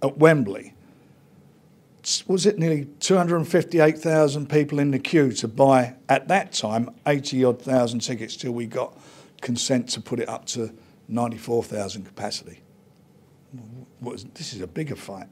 at 0.01 0.17
Wembley 0.17 0.74
was 2.27 2.47
it 2.47 2.59
nearly 2.59 2.87
258,000 3.01 4.49
people 4.49 4.79
in 4.79 4.91
the 4.91 4.99
queue 4.99 5.33
to 5.33 5.49
buy, 5.49 5.95
at 6.09 6.29
that 6.29 6.53
time, 6.53 6.91
80 7.07 7.45
odd 7.45 7.63
thousand 7.63 8.01
tickets 8.01 8.37
till 8.37 8.53
we 8.53 8.67
got 8.67 8.99
consent 9.41 9.89
to 9.91 10.01
put 10.01 10.21
it 10.21 10.29
up 10.29 10.45
to 10.47 10.73
94,000 11.09 12.05
capacity. 12.05 12.61
This 14.35 14.53
is 14.53 14.61
a 14.61 14.67
bigger 14.67 14.97
fight. 14.97 15.29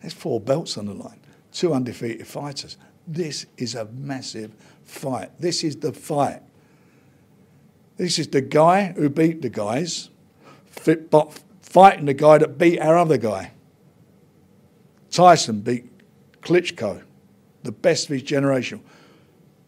There's 0.00 0.12
four 0.12 0.40
belts 0.40 0.78
on 0.78 0.86
the 0.86 0.94
line, 0.94 1.20
two 1.52 1.72
undefeated 1.72 2.26
fighters. 2.26 2.76
This 3.06 3.46
is 3.56 3.74
a 3.74 3.86
massive 3.86 4.52
fight. 4.84 5.30
This 5.40 5.64
is 5.64 5.76
the 5.76 5.92
fight. 5.92 6.42
This 7.96 8.18
is 8.18 8.28
the 8.28 8.40
guy 8.40 8.92
who 8.96 9.08
beat 9.08 9.42
the 9.42 9.48
guys, 9.48 10.10
fighting 10.66 12.06
the 12.06 12.14
guy 12.14 12.38
that 12.38 12.58
beat 12.58 12.80
our 12.80 12.96
other 12.96 13.16
guy. 13.16 13.52
Tyson 15.10 15.60
beat 15.60 15.91
Klitschko, 16.42 17.02
the 17.62 17.72
best 17.72 18.06
of 18.06 18.10
his 18.10 18.22
generation, 18.22 18.82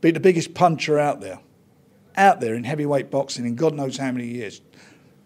beat 0.01 0.13
the 0.13 0.21
biggest 0.21 0.55
puncher 0.55 0.99
out 0.99 1.21
there, 1.21 1.41
out 2.17 2.41
there 2.41 2.55
in 2.55 2.65
heavyweight 2.65 3.11
boxing 3.11 3.47
in 3.47 3.55
God 3.55 3.75
knows 3.75 3.97
how 3.97 4.13
many 4.13 4.27
years, 4.27 4.61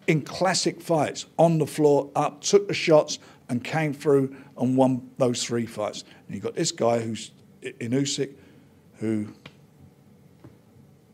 in 0.07 0.21
classic 0.21 0.81
fights, 0.81 1.25
on 1.37 1.57
the 1.57 1.67
floor, 1.67 2.09
up, 2.15 2.41
took 2.41 2.67
the 2.67 2.73
shots, 2.73 3.19
and 3.49 3.63
came 3.63 3.93
through 3.93 4.35
and 4.57 4.77
won 4.77 5.09
those 5.17 5.43
three 5.43 5.65
fights. 5.65 6.03
And 6.27 6.35
you've 6.35 6.43
got 6.43 6.55
this 6.55 6.71
guy 6.71 6.99
who's 6.99 7.31
in 7.61 7.91
Usyk, 7.91 8.33
who 8.97 9.27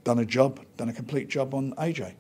done 0.04 0.20
a 0.20 0.26
job, 0.26 0.60
done 0.78 0.90
a 0.90 0.94
complete 0.94 1.30
job 1.30 1.54
on 1.54 1.74
AJ. 1.74 2.14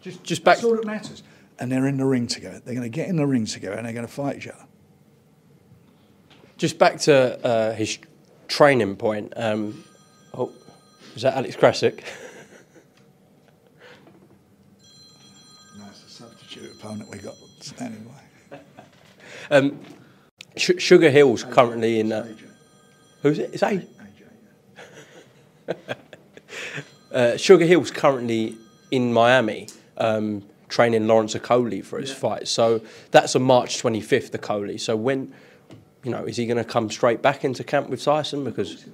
Just, 0.00 0.22
just 0.22 0.44
back. 0.44 0.56
That's 0.56 0.64
all 0.64 0.76
that 0.76 0.84
matters. 0.84 1.22
And 1.58 1.72
they're 1.72 1.86
in 1.86 1.96
the 1.96 2.04
ring 2.04 2.26
together. 2.26 2.60
They're 2.64 2.74
going 2.74 2.90
to 2.90 2.94
get 2.94 3.08
in 3.08 3.16
the 3.16 3.26
ring 3.26 3.46
together 3.46 3.76
and 3.76 3.86
they're 3.86 3.94
going 3.94 4.06
to 4.06 4.12
fight 4.12 4.36
each 4.36 4.48
other. 4.48 4.64
Just 6.56 6.78
back 6.78 6.98
to 7.00 7.44
uh, 7.44 7.74
his 7.74 7.98
training 8.46 8.96
point. 8.96 9.32
Um, 9.36 9.84
oh, 10.32 10.52
was 11.12 11.22
that 11.22 11.34
Alex 11.36 11.56
Krassyuk? 11.56 11.96
no, 15.78 15.84
it's 15.88 16.04
a 16.04 16.08
substitute 16.08 16.72
opponent 16.72 17.10
we 17.10 17.18
got 17.18 17.34
standing 17.60 18.08
by. 18.50 18.58
um, 19.50 19.80
Sh- 20.56 20.78
Sugar 20.78 21.10
Hill's 21.10 21.42
currently 21.42 21.98
in. 21.98 22.12
Uh, 22.12 22.34
who's 23.22 23.40
it? 23.40 23.50
It's 23.52 23.62
AJ. 23.62 23.88
uh, 27.12 27.36
Sugar 27.36 27.64
Hill's 27.64 27.90
currently 27.90 28.56
in 28.90 29.12
Miami. 29.12 29.68
Um, 29.96 30.44
training 30.68 31.06
Lawrence 31.06 31.34
Okolie 31.34 31.84
for 31.84 32.00
his 32.00 32.10
yeah. 32.10 32.16
fight. 32.16 32.48
So 32.48 32.80
that's 33.12 33.36
on 33.36 33.42
March 33.42 33.80
25th, 33.80 34.32
the 34.32 34.38
Okolie. 34.38 34.80
So 34.80 34.96
when 34.96 35.32
you 36.04 36.10
know, 36.10 36.24
is 36.24 36.36
he 36.36 36.46
going 36.46 36.58
to 36.58 36.64
come 36.64 36.90
straight 36.90 37.22
back 37.22 37.44
into 37.44 37.64
camp 37.64 37.88
with 37.88 38.02
Tyson? 38.02 38.44
Because 38.44 38.84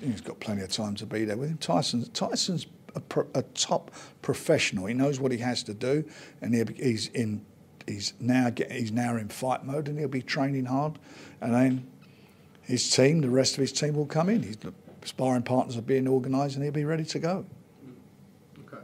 he's 0.00 0.20
got 0.20 0.40
plenty 0.40 0.62
of 0.62 0.70
time 0.70 0.94
to 0.96 1.06
be 1.06 1.24
there 1.24 1.36
with 1.36 1.50
him. 1.50 1.58
Tyson's 1.58 2.08
Tyson's 2.10 2.66
a, 2.94 3.00
pro, 3.00 3.26
a 3.34 3.42
top 3.42 3.90
professional. 4.22 4.86
He 4.86 4.94
knows 4.94 5.20
what 5.20 5.32
he 5.32 5.38
has 5.38 5.62
to 5.64 5.74
do, 5.74 6.04
and 6.40 6.54
he's 6.78 7.08
in. 7.08 7.44
He's 7.86 8.12
now 8.20 8.50
get, 8.50 8.70
he's 8.70 8.92
now 8.92 9.16
in 9.16 9.28
fight 9.28 9.64
mode, 9.64 9.88
and 9.88 9.98
he'll 9.98 10.08
be 10.08 10.22
training 10.22 10.66
hard. 10.66 10.98
And 11.40 11.54
then 11.54 11.86
his 12.62 12.90
team, 12.90 13.22
the 13.22 13.30
rest 13.30 13.54
of 13.54 13.60
his 13.60 13.72
team, 13.72 13.94
will 13.94 14.06
come 14.06 14.28
in. 14.28 14.42
His 14.42 14.58
sparring 15.04 15.42
partners 15.42 15.76
are 15.76 15.82
being 15.82 16.06
organised, 16.06 16.54
and 16.54 16.62
he'll 16.62 16.72
be 16.72 16.84
ready 16.84 17.04
to 17.06 17.18
go. 17.18 17.46
Okay. 18.66 18.82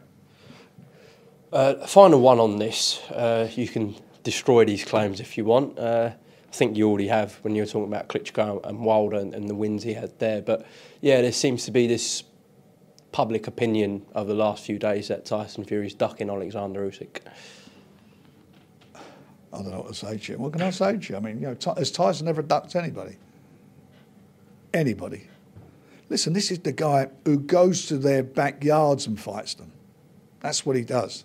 Uh, 1.53 1.87
final 1.87 2.21
one 2.21 2.40
on 2.40 2.59
this. 2.59 3.03
Uh, 3.11 3.49
you 3.55 3.69
can 3.69 3.95
destroy 4.23 4.64
these 4.64 4.85
claims 4.85 5.21
if 5.21 5.37
you 5.37 5.45
want. 5.45 5.79
Uh, 5.79 6.12
I 6.55 6.57
think 6.57 6.77
you 6.77 6.88
already 6.88 7.09
have 7.09 7.35
when 7.43 7.57
you 7.57 7.62
were 7.62 7.67
talking 7.67 7.93
about 7.93 8.09
Klitschko 8.09 8.64
and 8.64 8.79
Wilder 8.79 9.17
and, 9.17 9.35
and 9.35 9.51
the 9.51 9.57
wins 9.57 9.83
he 9.83 9.93
had 9.93 10.17
there. 10.21 10.40
But 10.40 10.64
yeah, 11.01 11.21
there 11.21 11.33
seems 11.33 11.64
to 11.64 11.73
be 11.73 11.88
this 11.88 12.23
public 13.11 13.49
opinion 13.49 14.07
over 14.14 14.29
the 14.29 14.38
last 14.38 14.64
few 14.64 14.79
days 14.79 15.09
that 15.09 15.25
Tyson 15.25 15.64
Fury's 15.64 15.95
ducking 15.95 16.31
Alexander 16.31 16.88
Usyk. 16.88 17.23
I 19.53 19.57
don't 19.57 19.71
know 19.73 19.81
what 19.81 19.88
to 19.88 19.95
say 19.95 20.17
to 20.17 20.33
you. 20.33 20.38
What 20.38 20.53
can 20.53 20.62
I 20.62 20.71
say 20.71 20.97
to 20.97 21.12
you? 21.12 21.17
I 21.17 21.21
mean, 21.21 21.40
you 21.40 21.49
know, 21.49 21.75
has 21.77 21.90
Tyson 21.90 22.29
ever 22.29 22.43
ducked 22.43 22.77
anybody? 22.77 23.17
Anybody? 24.73 25.27
Listen, 26.09 26.35
this 26.35 26.53
is 26.53 26.61
the 26.61 26.71
guy 26.71 27.09
who 27.25 27.40
goes 27.40 27.87
to 27.87 27.99
their 27.99 28.23
backyards 28.23 29.09
and 29.09 29.19
fights 29.19 29.55
them. 29.55 29.73
That's 30.38 30.64
what 30.64 30.77
he 30.77 30.83
does. 30.83 31.25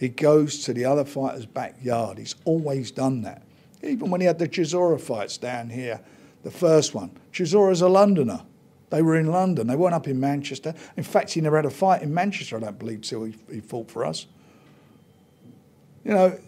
He 0.00 0.08
goes 0.08 0.64
to 0.64 0.72
the 0.72 0.86
other 0.86 1.04
fighter's 1.04 1.44
backyard. 1.44 2.16
He's 2.16 2.34
always 2.46 2.90
done 2.90 3.20
that. 3.22 3.42
Even 3.82 4.10
when 4.10 4.20
he 4.20 4.26
had 4.26 4.38
the 4.38 4.48
Chisora 4.48 5.00
fights 5.00 5.38
down 5.38 5.70
here, 5.70 6.00
the 6.42 6.50
first 6.50 6.94
one, 6.94 7.10
Chisora's 7.32 7.80
a 7.80 7.88
Londoner. 7.88 8.42
They 8.90 9.02
were 9.02 9.16
in 9.16 9.26
London. 9.26 9.66
They 9.66 9.76
weren't 9.76 9.94
up 9.94 10.08
in 10.08 10.18
Manchester. 10.18 10.74
In 10.96 11.02
fact, 11.02 11.32
he 11.32 11.40
never 11.40 11.56
had 11.56 11.66
a 11.66 11.70
fight 11.70 12.02
in 12.02 12.12
Manchester, 12.12 12.56
I 12.56 12.60
don't 12.60 12.78
believe, 12.78 13.02
till 13.02 13.24
he, 13.24 13.34
he 13.50 13.60
fought 13.60 13.90
for 13.90 14.04
us. 14.04 14.26
You 16.04 16.12
know, 16.14 16.38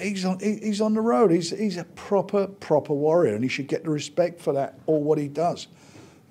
he's 0.00 0.24
on, 0.24 0.38
he, 0.40 0.56
he's 0.56 0.80
on 0.80 0.94
the 0.94 1.00
road. 1.00 1.30
He's, 1.30 1.50
he's 1.50 1.76
a 1.76 1.84
proper, 1.84 2.46
proper 2.46 2.94
warrior, 2.94 3.34
and 3.34 3.44
he 3.44 3.48
should 3.48 3.68
get 3.68 3.84
the 3.84 3.90
respect 3.90 4.40
for 4.40 4.54
that, 4.54 4.78
all 4.86 5.02
what 5.02 5.18
he 5.18 5.28
does. 5.28 5.68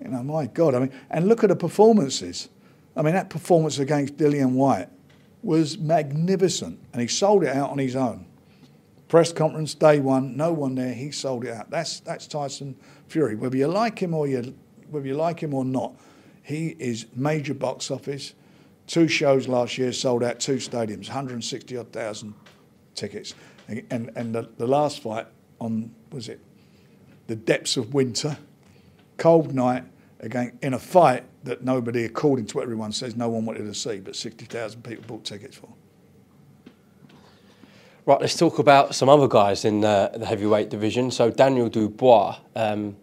You 0.02 0.08
know, 0.08 0.24
my 0.24 0.48
God. 0.48 0.74
I 0.74 0.80
mean, 0.80 0.92
and 1.12 1.28
look 1.28 1.44
at 1.44 1.50
the 1.50 1.56
performances. 1.56 2.50
I 2.96 3.04
mean, 3.04 3.14
that 3.14 3.30
performance 3.30 3.78
against 3.78 4.18
Dillian 4.18 4.54
Whyte 4.54 4.90
was 5.44 5.78
magnificent, 5.78 6.80
and 6.92 7.02
he 7.02 7.08
sold 7.08 7.44
it 7.44 7.56
out 7.56 7.70
on 7.70 7.78
his 7.78 7.96
own. 7.96 8.26
Press 9.12 9.34
conference 9.34 9.74
day 9.74 10.00
one, 10.00 10.38
no 10.38 10.54
one 10.54 10.76
there. 10.76 10.94
He 10.94 11.12
sold 11.12 11.44
it 11.44 11.54
out. 11.54 11.70
That's 11.70 12.00
that's 12.00 12.28
Tyson 12.28 12.78
Fury. 13.10 13.36
Whether 13.36 13.58
you 13.58 13.68
like 13.68 14.00
him 14.00 14.14
or 14.14 14.26
you 14.26 14.58
whether 14.90 15.06
you 15.06 15.16
like 15.16 15.42
him 15.42 15.54
or 15.54 15.66
not, 15.66 15.96
he 16.44 16.78
is 16.80 17.08
major 17.14 17.54
box 17.54 17.92
office. 17.92 18.34
Two 18.88 19.10
shows 19.10 19.50
last 19.50 19.78
year 19.78 19.92
sold 19.92 20.24
out 20.24 20.40
two 20.40 20.56
stadiums, 20.56 21.10
160 21.10 21.76
odd 21.76 21.92
thousand 21.92 22.36
tickets, 22.96 23.36
and 23.68 23.86
and, 23.92 24.12
and 24.16 24.34
the, 24.34 24.50
the 24.58 24.66
last 24.66 25.02
fight 25.04 25.28
on 25.60 25.94
was 26.14 26.30
it 26.30 26.40
the 27.28 27.36
depths 27.36 27.76
of 27.76 27.94
winter, 27.94 28.38
cold 29.18 29.54
night 29.54 29.84
again 30.22 30.58
in 30.62 30.74
a 30.74 30.80
fight 30.80 31.26
that 31.44 31.66
nobody, 31.66 32.06
according 32.06 32.46
to 32.46 32.62
everyone 32.62 32.94
says, 32.94 33.18
no 33.18 33.28
one 33.28 33.44
wanted 33.44 33.66
to 33.66 33.74
see, 33.74 34.00
but 34.00 34.16
60,000 34.16 34.82
people 34.84 35.04
bought 35.06 35.26
tickets 35.26 35.58
for. 35.58 35.68
Right, 38.12 38.20
let's 38.20 38.36
talk 38.36 38.60
about 38.60 38.94
some 38.94 39.08
other 39.08 39.30
guys 39.30 39.64
in 39.64 39.86
uh, 39.86 40.10
the 40.10 40.26
heavyweight 40.26 40.70
division. 40.70 41.12
So 41.12 41.32
Daniel 41.32 41.70
Dubois, 41.70 42.36
um, 42.58 42.98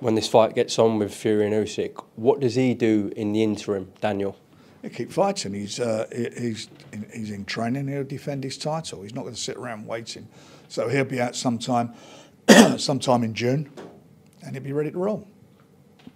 when 0.00 0.16
this 0.16 0.26
fight 0.26 0.56
gets 0.56 0.80
on 0.80 0.98
with 0.98 1.14
Fury 1.14 1.46
and 1.46 1.54
Usyk, 1.54 2.02
what 2.16 2.40
does 2.40 2.56
he 2.56 2.74
do 2.74 3.12
in 3.14 3.32
the 3.32 3.44
interim, 3.44 3.92
Daniel? 4.00 4.36
He 4.82 4.88
keep 4.88 5.12
fighting. 5.12 5.54
He's 5.54 5.78
uh, 5.78 6.08
he's 6.12 6.68
in, 6.90 7.06
he's 7.14 7.30
in 7.30 7.44
training. 7.44 7.86
He'll 7.86 8.02
defend 8.02 8.42
his 8.42 8.58
title. 8.58 9.02
He's 9.02 9.14
not 9.14 9.22
going 9.22 9.34
to 9.34 9.40
sit 9.40 9.58
around 9.58 9.86
waiting. 9.86 10.26
So 10.66 10.88
he'll 10.88 11.04
be 11.04 11.20
out 11.20 11.36
sometime, 11.36 11.94
sometime 12.78 13.22
in 13.22 13.32
June, 13.32 13.70
and 14.42 14.56
he'll 14.56 14.64
be 14.64 14.72
ready 14.72 14.90
to 14.90 14.98
roll. 14.98 15.28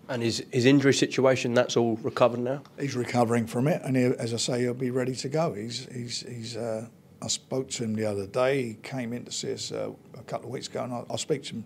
And 0.09 0.21
his, 0.21 0.45
his 0.51 0.65
injury 0.65 0.95
situation, 0.95 1.55
that's 1.55 1.77
all 1.77 1.95
recovered 2.03 2.41
now? 2.41 2.63
He's 2.77 2.97
recovering 2.97 3.47
from 3.47 3.69
it, 3.69 3.81
and 3.85 3.97
he, 3.97 4.03
as 4.03 4.35
I 4.35 4.39
say, 4.39 4.63
he'll 4.63 4.75
be 4.75 4.91
ready 4.91 5.15
to 5.15 5.29
go. 5.29 5.55
He's 5.55 5.87
he's 5.93 6.27
he's. 6.27 6.57
Uh, 6.57 6.89
I 7.23 7.29
spoke 7.29 7.69
to 7.71 7.85
him 7.85 7.95
the 7.95 8.07
other 8.07 8.27
day. 8.27 8.63
He 8.63 8.75
came 8.75 9.13
in 9.13 9.25
to 9.25 9.33
see 9.33 9.53
us 9.53 9.73
uh, 9.73 9.91
a 10.19 10.23
couple 10.23 10.47
of 10.47 10.53
weeks 10.53 10.69
ago, 10.69 10.85
and 10.85 10.93
I, 10.95 11.05
I 11.11 11.17
speak 11.17 11.43
to 11.45 11.57
him 11.57 11.65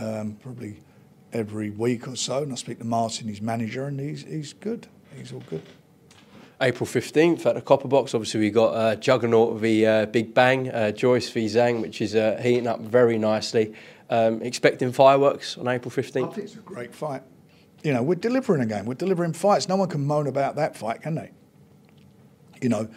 um, 0.00 0.32
probably 0.42 0.80
every 1.32 1.70
week 1.70 2.06
or 2.06 2.16
so. 2.16 2.42
And 2.42 2.52
I 2.52 2.56
speak 2.56 2.78
to 2.78 2.84
Martin, 2.84 3.28
his 3.28 3.42
manager, 3.42 3.86
and 3.86 3.98
he's 3.98 4.22
he's 4.22 4.52
good. 4.52 4.86
He's 5.16 5.32
all 5.32 5.42
good. 5.50 5.62
April 6.60 6.86
15th 6.86 7.46
at 7.46 7.54
the 7.54 7.60
Copper 7.60 7.86
Box. 7.86 8.14
Obviously, 8.14 8.40
we 8.40 8.50
got 8.50 8.74
uh, 8.74 8.96
Juggernaut 8.96 9.60
v 9.60 9.86
uh, 9.86 10.06
Big 10.06 10.34
Bang, 10.34 10.70
uh, 10.70 10.90
Joyce 10.90 11.30
v 11.30 11.46
Zhang, 11.46 11.80
which 11.80 12.00
is 12.00 12.16
uh, 12.16 12.40
heating 12.42 12.66
up 12.66 12.80
very 12.80 13.16
nicely. 13.16 13.74
Um, 14.10 14.42
expecting 14.42 14.90
fireworks 14.90 15.58
on 15.58 15.68
April 15.68 15.90
15th? 15.90 16.30
I 16.30 16.32
think 16.32 16.38
it's 16.38 16.54
a 16.54 16.58
great 16.58 16.94
fight. 16.94 17.22
You 17.84 17.92
know, 17.92 18.02
we're 18.02 18.16
delivering 18.16 18.62
a 18.62 18.66
game. 18.66 18.86
We're 18.86 18.94
delivering 18.94 19.34
fights. 19.34 19.68
No 19.68 19.76
one 19.76 19.88
can 19.88 20.04
moan 20.04 20.26
about 20.26 20.56
that 20.56 20.76
fight, 20.76 21.02
can 21.02 21.14
they? 21.14 21.30
You 22.60 22.70
know, 22.70 22.88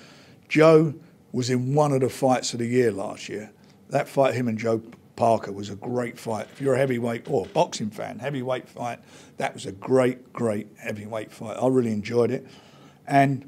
Joe 0.48 0.96
was 1.32 1.50
in 1.50 1.74
one 1.74 1.92
of 1.92 2.02
the 2.02 2.10
fights 2.10 2.54
of 2.54 2.60
the 2.60 2.68
year 2.68 2.92
last 2.92 3.30
year. 3.30 3.52
That 3.90 4.08
fight, 4.08 4.34
him 4.34 4.48
and 4.48 4.58
Joe 4.58 4.82
Parker, 5.16 5.52
was 5.52 5.70
a 5.70 5.76
great 5.76 6.18
fight. 6.18 6.48
If 6.52 6.62
you're 6.62 6.76
a 6.76 6.78
heavyweight 6.78 7.30
or 7.30 7.46
a 7.46 7.50
boxing 7.50 7.90
fan, 7.90 8.20
heavyweight 8.20 8.68
fight, 8.68 9.00
that 9.38 9.54
was 9.54 9.66
a 9.66 9.72
great, 9.72 10.34
great 10.34 10.68
heavyweight 10.78 11.32
fight. 11.32 11.58
I 11.62 11.68
really 11.68 11.92
enjoyed 11.92 12.32
it. 12.32 12.48
And 13.08 13.48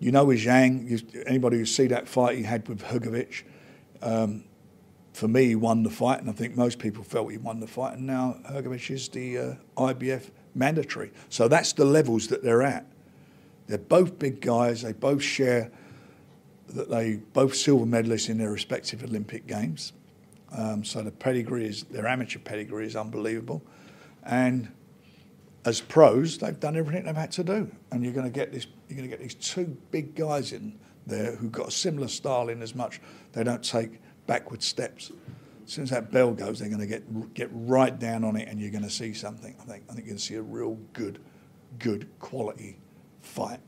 you 0.00 0.10
know, 0.10 0.24
with 0.24 0.40
Zhang, 0.40 0.88
you, 0.88 0.98
anybody 1.26 1.58
who 1.58 1.66
see 1.66 1.86
that 1.88 2.08
fight 2.08 2.38
he 2.38 2.42
had 2.42 2.66
with 2.68 2.82
Hrgovic, 2.82 3.42
um, 4.00 4.44
for 5.12 5.28
me, 5.28 5.48
he 5.48 5.54
won 5.54 5.82
the 5.82 5.90
fight, 5.90 6.20
and 6.20 6.30
I 6.30 6.32
think 6.32 6.56
most 6.56 6.78
people 6.78 7.04
felt 7.04 7.30
he 7.30 7.36
won 7.36 7.60
the 7.60 7.66
fight. 7.66 7.98
And 7.98 8.06
now 8.06 8.38
Hrgovic 8.50 8.90
is 8.90 9.08
the 9.10 9.38
uh, 9.38 9.54
IBF 9.76 10.30
mandatory. 10.54 11.12
So 11.28 11.48
that's 11.48 11.74
the 11.74 11.84
levels 11.84 12.28
that 12.28 12.42
they're 12.42 12.62
at. 12.62 12.86
They're 13.66 13.78
both 13.78 14.18
big 14.18 14.40
guys. 14.40 14.82
They 14.82 14.92
both 14.92 15.22
share 15.22 15.70
that 16.74 16.90
they 16.90 17.16
both 17.32 17.54
silver 17.54 17.86
medalists 17.86 18.28
in 18.28 18.38
their 18.38 18.50
respective 18.50 19.02
Olympic 19.02 19.46
games. 19.46 19.92
Um, 20.56 20.84
so 20.84 21.02
the 21.02 21.10
pedigree 21.12 21.66
is 21.66 21.84
their 21.84 22.06
amateur 22.06 22.40
pedigree 22.40 22.86
is 22.86 22.96
unbelievable, 22.96 23.62
and 24.24 24.72
as 25.64 25.80
pros, 25.80 26.38
they've 26.38 26.58
done 26.58 26.76
everything 26.76 27.04
they've 27.04 27.14
had 27.14 27.32
to 27.32 27.44
do, 27.44 27.70
and 27.90 28.02
you're 28.02 28.12
going 28.12 28.26
to 28.26 28.32
get 28.32 28.52
this. 28.52 28.66
You're 28.88 28.96
going 28.96 29.10
to 29.10 29.16
get 29.16 29.22
these 29.22 29.34
two 29.34 29.76
big 29.90 30.14
guys 30.14 30.52
in 30.52 30.78
there 31.06 31.36
who've 31.36 31.52
got 31.52 31.68
a 31.68 31.70
similar 31.70 32.08
style 32.08 32.48
in 32.48 32.62
as 32.62 32.74
much 32.74 33.00
they 33.32 33.44
don't 33.44 33.62
take 33.62 34.00
backward 34.26 34.62
steps. 34.62 35.12
As 35.64 35.72
soon 35.72 35.84
as 35.84 35.90
that 35.90 36.10
bell 36.10 36.32
goes, 36.32 36.58
they're 36.58 36.68
going 36.68 36.80
to 36.80 36.86
get 36.86 37.34
get 37.34 37.48
right 37.52 37.96
down 37.96 38.24
on 38.24 38.36
it, 38.36 38.48
and 38.48 38.60
you're 38.60 38.70
going 38.70 38.84
to 38.84 38.90
see 38.90 39.12
something. 39.12 39.54
I 39.60 39.64
think 39.64 39.84
I 39.88 39.92
think 39.92 40.06
you're 40.06 40.14
going 40.14 40.18
to 40.18 40.24
see 40.24 40.34
a 40.34 40.42
real 40.42 40.78
good, 40.92 41.20
good 41.78 42.08
quality 42.18 42.78
fight. 43.20 43.60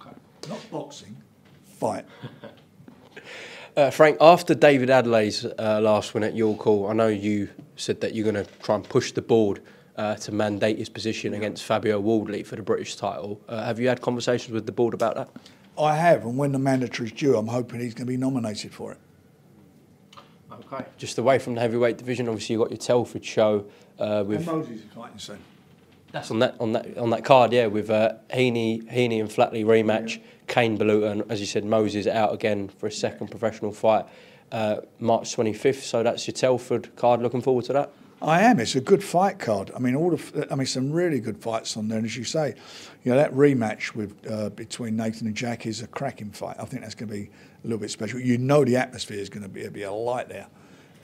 Okay. 0.00 0.16
Not 0.48 0.70
boxing, 0.70 1.16
fight. 1.78 2.04
Uh, 3.76 3.90
Frank, 3.90 4.16
after 4.20 4.54
David 4.54 4.88
Adeleye's 4.88 5.44
uh, 5.44 5.80
last 5.80 6.12
win 6.12 6.24
at 6.24 6.34
York 6.34 6.60
Hall, 6.60 6.88
I 6.88 6.92
know 6.94 7.06
you 7.06 7.48
said 7.76 8.00
that 8.00 8.14
you're 8.14 8.30
going 8.30 8.44
to 8.44 8.50
try 8.60 8.74
and 8.74 8.88
push 8.88 9.12
the 9.12 9.22
board 9.22 9.62
uh, 9.96 10.16
to 10.16 10.32
mandate 10.32 10.78
his 10.78 10.88
position 10.88 11.34
against 11.34 11.64
Fabio 11.64 12.00
Wardley 12.00 12.42
for 12.42 12.56
the 12.56 12.62
British 12.62 12.96
title. 12.96 13.40
Uh, 13.48 13.64
have 13.64 13.78
you 13.78 13.88
had 13.88 14.00
conversations 14.00 14.52
with 14.52 14.66
the 14.66 14.72
board 14.72 14.94
about 14.94 15.14
that? 15.14 15.28
I 15.80 15.94
have, 15.94 16.24
and 16.24 16.36
when 16.36 16.50
the 16.50 16.58
mandatory's 16.58 17.12
due, 17.12 17.36
I'm 17.36 17.46
hoping 17.46 17.78
he's 17.78 17.94
going 17.94 18.06
to 18.06 18.10
be 18.10 18.16
nominated 18.16 18.74
for 18.74 18.92
it. 18.92 18.98
Okay. 20.72 20.84
Just 20.96 21.18
away 21.18 21.38
from 21.38 21.54
the 21.54 21.60
heavyweight 21.60 21.98
division, 21.98 22.28
obviously 22.28 22.54
you've 22.54 22.62
got 22.62 22.70
your 22.70 22.78
Telford 22.78 23.24
show 23.24 23.64
uh, 24.00 24.24
with. 24.26 24.38
And 24.38 24.46
Moses 24.46 24.80
is 24.80 24.84
fighting 24.92 25.18
soon. 25.18 25.38
That's 26.12 26.30
on 26.30 26.38
that 26.38 26.56
on 26.58 26.72
that 26.72 26.96
on 26.96 27.10
that 27.10 27.24
card, 27.24 27.52
yeah, 27.52 27.66
with 27.66 27.90
uh, 27.90 28.14
Heaney, 28.30 28.90
Heaney 28.90 29.20
and 29.20 29.28
Flatley 29.28 29.64
rematch. 29.64 30.20
Kane 30.46 30.78
Baluta, 30.78 31.12
and 31.12 31.30
as 31.30 31.40
you 31.40 31.46
said, 31.46 31.64
Moses 31.64 32.06
out 32.06 32.32
again 32.32 32.68
for 32.68 32.86
a 32.86 32.92
second 32.92 33.28
professional 33.28 33.70
fight, 33.70 34.06
uh, 34.50 34.76
March 34.98 35.36
25th. 35.36 35.82
So 35.82 36.02
that's 36.02 36.26
your 36.26 36.32
Telford 36.32 36.96
card. 36.96 37.20
Looking 37.20 37.42
forward 37.42 37.66
to 37.66 37.74
that. 37.74 37.92
I 38.20 38.40
am. 38.40 38.58
It's 38.58 38.74
a 38.74 38.80
good 38.80 39.04
fight 39.04 39.38
card. 39.38 39.70
I 39.76 39.78
mean, 39.78 39.94
all 39.94 40.10
the, 40.10 40.48
I 40.50 40.56
mean, 40.56 40.66
some 40.66 40.90
really 40.90 41.20
good 41.20 41.40
fights 41.40 41.76
on 41.76 41.86
there. 41.86 41.98
And 41.98 42.06
as 42.06 42.16
you 42.16 42.24
say, 42.24 42.54
you 43.04 43.12
know, 43.12 43.16
that 43.16 43.32
rematch 43.32 43.94
with 43.94 44.16
uh, 44.28 44.50
between 44.50 44.96
Nathan 44.96 45.28
and 45.28 45.36
Jack 45.36 45.66
is 45.66 45.82
a 45.82 45.86
cracking 45.86 46.30
fight. 46.30 46.56
I 46.58 46.64
think 46.64 46.82
that's 46.82 46.96
going 46.96 47.10
to 47.10 47.14
be 47.14 47.30
a 47.62 47.66
little 47.66 47.78
bit 47.78 47.90
special. 47.90 48.18
You 48.18 48.38
know, 48.38 48.64
the 48.64 48.76
atmosphere 48.76 49.18
is 49.18 49.28
going 49.28 49.44
to 49.44 49.48
be, 49.48 49.68
be 49.68 49.82
a 49.82 49.92
light 49.92 50.28
there. 50.28 50.48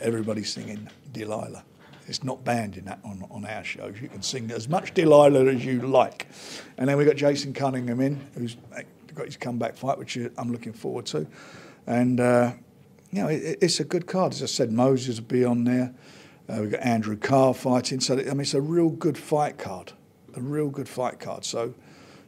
Everybody's 0.01 0.53
singing 0.53 0.88
Delilah. 1.12 1.62
It's 2.07 2.23
not 2.23 2.45
banned 2.45 2.77
in 2.77 2.85
that 2.85 2.99
on, 3.05 3.25
on 3.31 3.45
our 3.47 3.64
shows. 3.64 4.01
You 4.01 4.09
can 4.09 4.23
sing 4.23 4.51
as 4.51 4.69
much 4.69 4.93
Delilah 4.95 5.47
as 5.47 5.64
you 5.64 5.81
like. 5.81 6.29
And 6.77 6.88
then 6.88 6.97
we've 6.97 7.07
got 7.07 7.17
Jason 7.17 7.55
Cunningham 7.55 8.01
in, 8.01 8.21
who's 8.35 8.57
got 9.14 9.27
his 9.27 9.37
comeback 9.37 9.77
fight, 9.77 9.99
which 9.99 10.19
I'm 10.37 10.53
looking 10.53 10.73
forward 10.73 11.07
to. 11.07 11.27
And, 11.87 12.21
uh, 12.21 12.53
you 13.11 13.23
know, 13.23 13.29
it, 13.29 13.59
it's 13.62 13.81
a 13.81 13.85
good 13.85 14.07
card. 14.07 14.33
As 14.33 14.43
I 14.43 14.47
said, 14.47 14.71
Moses 14.71 15.19
will 15.19 15.27
be 15.27 15.45
on 15.45 15.64
there. 15.64 15.95
Uh, 16.49 16.59
we've 16.61 16.73
got 16.73 16.81
Andrew 16.81 17.17
Carr 17.17 17.55
fighting. 17.55 18.01
So, 18.01 18.19
I 18.19 18.25
mean, 18.25 18.40
it's 18.40 18.55
a 18.55 18.61
real 18.61 18.90
good 18.90 19.17
fight 19.17 19.57
card. 19.57 19.93
A 20.37 20.40
real 20.40 20.69
good 20.69 20.88
fight 20.88 21.21
card. 21.21 21.45
So, 21.45 21.75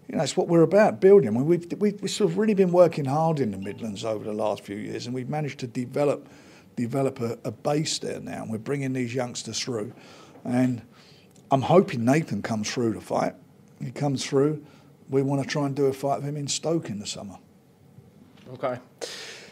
you 0.09 0.17
know, 0.17 0.23
it's 0.23 0.37
what 0.37 0.49
we're 0.49 0.63
about, 0.63 1.01
building. 1.01 1.29
I 1.29 1.33
mean, 1.33 1.45
we've, 1.45 1.67
we've, 1.79 2.01
we've 2.01 2.11
sort 2.11 2.31
of 2.31 2.39
really 2.39 2.55
been 2.55 2.73
working 2.73 3.05
hard 3.05 3.41
in 3.41 3.51
the 3.51 3.59
Midlands 3.59 4.05
over 4.05 4.25
the 4.25 4.33
last 4.33 4.63
few 4.63 4.77
years, 4.77 5.07
and 5.07 5.15
we've 5.15 5.29
managed 5.29 5.59
to 5.61 5.67
develop– 5.67 6.29
develop 6.77 7.21
a, 7.21 7.39
a 7.45 7.51
base 7.51 7.99
there 7.99 8.21
now. 8.21 8.43
And 8.43 8.51
we're 8.51 8.59
bringing 8.59 8.93
these 8.93 9.15
youngsters 9.15 9.59
through. 9.59 9.93
And 10.45 10.83
I'm 11.51 11.63
hoping 11.63 12.05
Nathan 12.05 12.43
comes 12.43 12.71
through 12.71 12.95
to 12.95 13.01
fight. 13.01 13.35
He 13.83 13.91
comes 13.91 14.25
through. 14.25 14.65
We 15.09 15.23
want 15.23 15.43
to 15.43 15.49
try 15.49 15.67
and 15.67 15.75
do 15.75 15.87
a 15.87 15.93
fight 15.93 16.17
with 16.17 16.29
him 16.29 16.37
in 16.37 16.49
Stoke 16.49 16.91
in 16.91 16.99
the 16.99 17.07
summer. 17.07 17.39
Okay. 18.55 18.79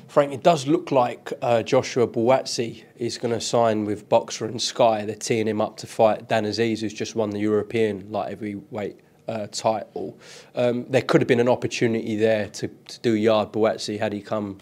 Frank, 0.09 0.33
it 0.33 0.45
does 0.45 0.69
look 0.69 0.93
like 0.93 1.33
uh, 1.43 1.63
Joshua 1.63 2.07
Buatsi 2.07 2.85
is 2.97 3.19
going 3.19 3.35
to 3.35 3.41
sign 3.41 3.85
with 3.85 4.09
Boxxer 4.09 4.47
and 4.47 4.63
Sky. 4.63 5.05
They're 5.05 5.17
teeing 5.17 5.49
him 5.49 5.61
up 5.61 5.77
to 5.79 5.89
fight 5.89 6.29
Dan 6.29 6.45
Azeez, 6.45 6.81
who's 6.81 6.95
just 6.95 7.17
won 7.17 7.31
the 7.31 7.41
European 7.41 8.11
light 8.13 8.29
heavyweight 8.29 9.01
uh, 9.27 9.49
title. 9.49 10.17
Um, 10.55 10.87
there 10.89 11.03
could 11.03 11.21
have 11.21 11.29
been 11.29 11.41
an 11.41 11.49
opportunity 11.49 12.15
there 12.17 12.49
to, 12.51 12.69
to 12.69 13.01
do 13.01 13.15
Yarde 13.15 13.53
Buatsi 13.53 13.99
had 13.99 14.13
he 14.13 14.21
come 14.21 14.59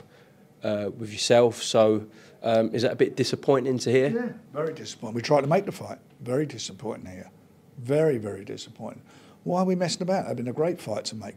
uh, 0.62 0.90
with 0.96 1.12
yourself. 1.12 1.62
So 1.62 2.07
um, 2.42 2.74
is 2.74 2.83
that 2.83 2.92
a 2.92 2.96
bit 2.96 3.16
disappointing 3.16 3.78
to 3.81 3.90
hear? 3.90 4.09
Yeah, 4.09 4.33
very 4.52 4.74
disappointing. 4.74 5.14
We 5.14 5.22
tried 5.22 5.42
to 5.42 5.46
make 5.46 5.64
the 5.66 5.72
fight. 5.72 5.98
Very 6.20 6.46
disappointing 6.46 7.07
here. 7.07 7.31
Very, 7.78 8.18
very 8.18 8.44
disappointing. 8.44 9.02
Why 9.44 9.61
are 9.61 9.64
we 9.64 9.74
messing 9.74 10.02
about? 10.02 10.26
It'd 10.26 10.37
been 10.37 10.48
a 10.48 10.52
great 10.52 10.81
fight 10.81 11.05
to 11.07 11.16
make. 11.16 11.37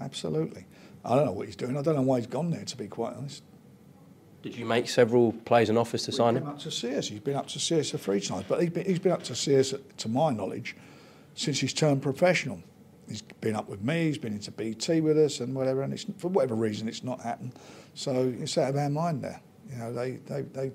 Absolutely. 0.00 0.66
I 1.04 1.16
don't 1.16 1.26
know 1.26 1.32
what 1.32 1.46
he's 1.46 1.56
doing. 1.56 1.76
I 1.76 1.82
don't 1.82 1.96
know 1.96 2.02
why 2.02 2.18
he's 2.18 2.26
gone 2.26 2.50
there, 2.50 2.64
to 2.64 2.76
be 2.76 2.86
quite 2.86 3.14
honest. 3.14 3.42
Did 4.42 4.56
you 4.56 4.64
make 4.64 4.88
several 4.88 5.32
plays 5.44 5.68
and 5.68 5.78
offers 5.78 6.04
to 6.04 6.12
sign 6.12 6.34
He 6.34 6.40
him? 6.40 6.48
up 6.48 6.58
to 6.60 6.70
see 6.70 6.96
us. 6.96 7.08
He's 7.08 7.20
been 7.20 7.36
up 7.36 7.46
to 7.48 7.60
see 7.60 7.78
us 7.78 7.90
three 7.92 8.20
times, 8.20 8.44
but 8.48 8.60
he's 8.60 8.70
been, 8.70 8.84
he's 8.84 8.98
been 8.98 9.12
up 9.12 9.22
to 9.24 9.36
see 9.36 9.56
us, 9.58 9.72
to 9.98 10.08
my 10.08 10.32
knowledge, 10.32 10.76
since 11.34 11.60
he's 11.60 11.72
turned 11.72 12.02
professional. 12.02 12.60
He's 13.08 13.22
been 13.22 13.54
up 13.54 13.68
with 13.68 13.82
me. 13.82 14.06
He's 14.06 14.18
been 14.18 14.32
into 14.32 14.50
BT 14.50 15.00
with 15.00 15.18
us 15.18 15.40
and 15.40 15.54
whatever. 15.54 15.82
And 15.82 15.92
it's, 15.92 16.06
for 16.18 16.28
whatever 16.28 16.54
reason, 16.54 16.88
it's 16.88 17.04
not 17.04 17.20
happened. 17.20 17.52
So 17.94 18.32
it's 18.40 18.56
out 18.58 18.70
of 18.70 18.76
our 18.76 18.90
mind 18.90 19.22
there. 19.22 19.40
You 19.72 19.78
know, 19.78 19.92
they, 19.92 20.12
they, 20.26 20.42
they 20.42 20.72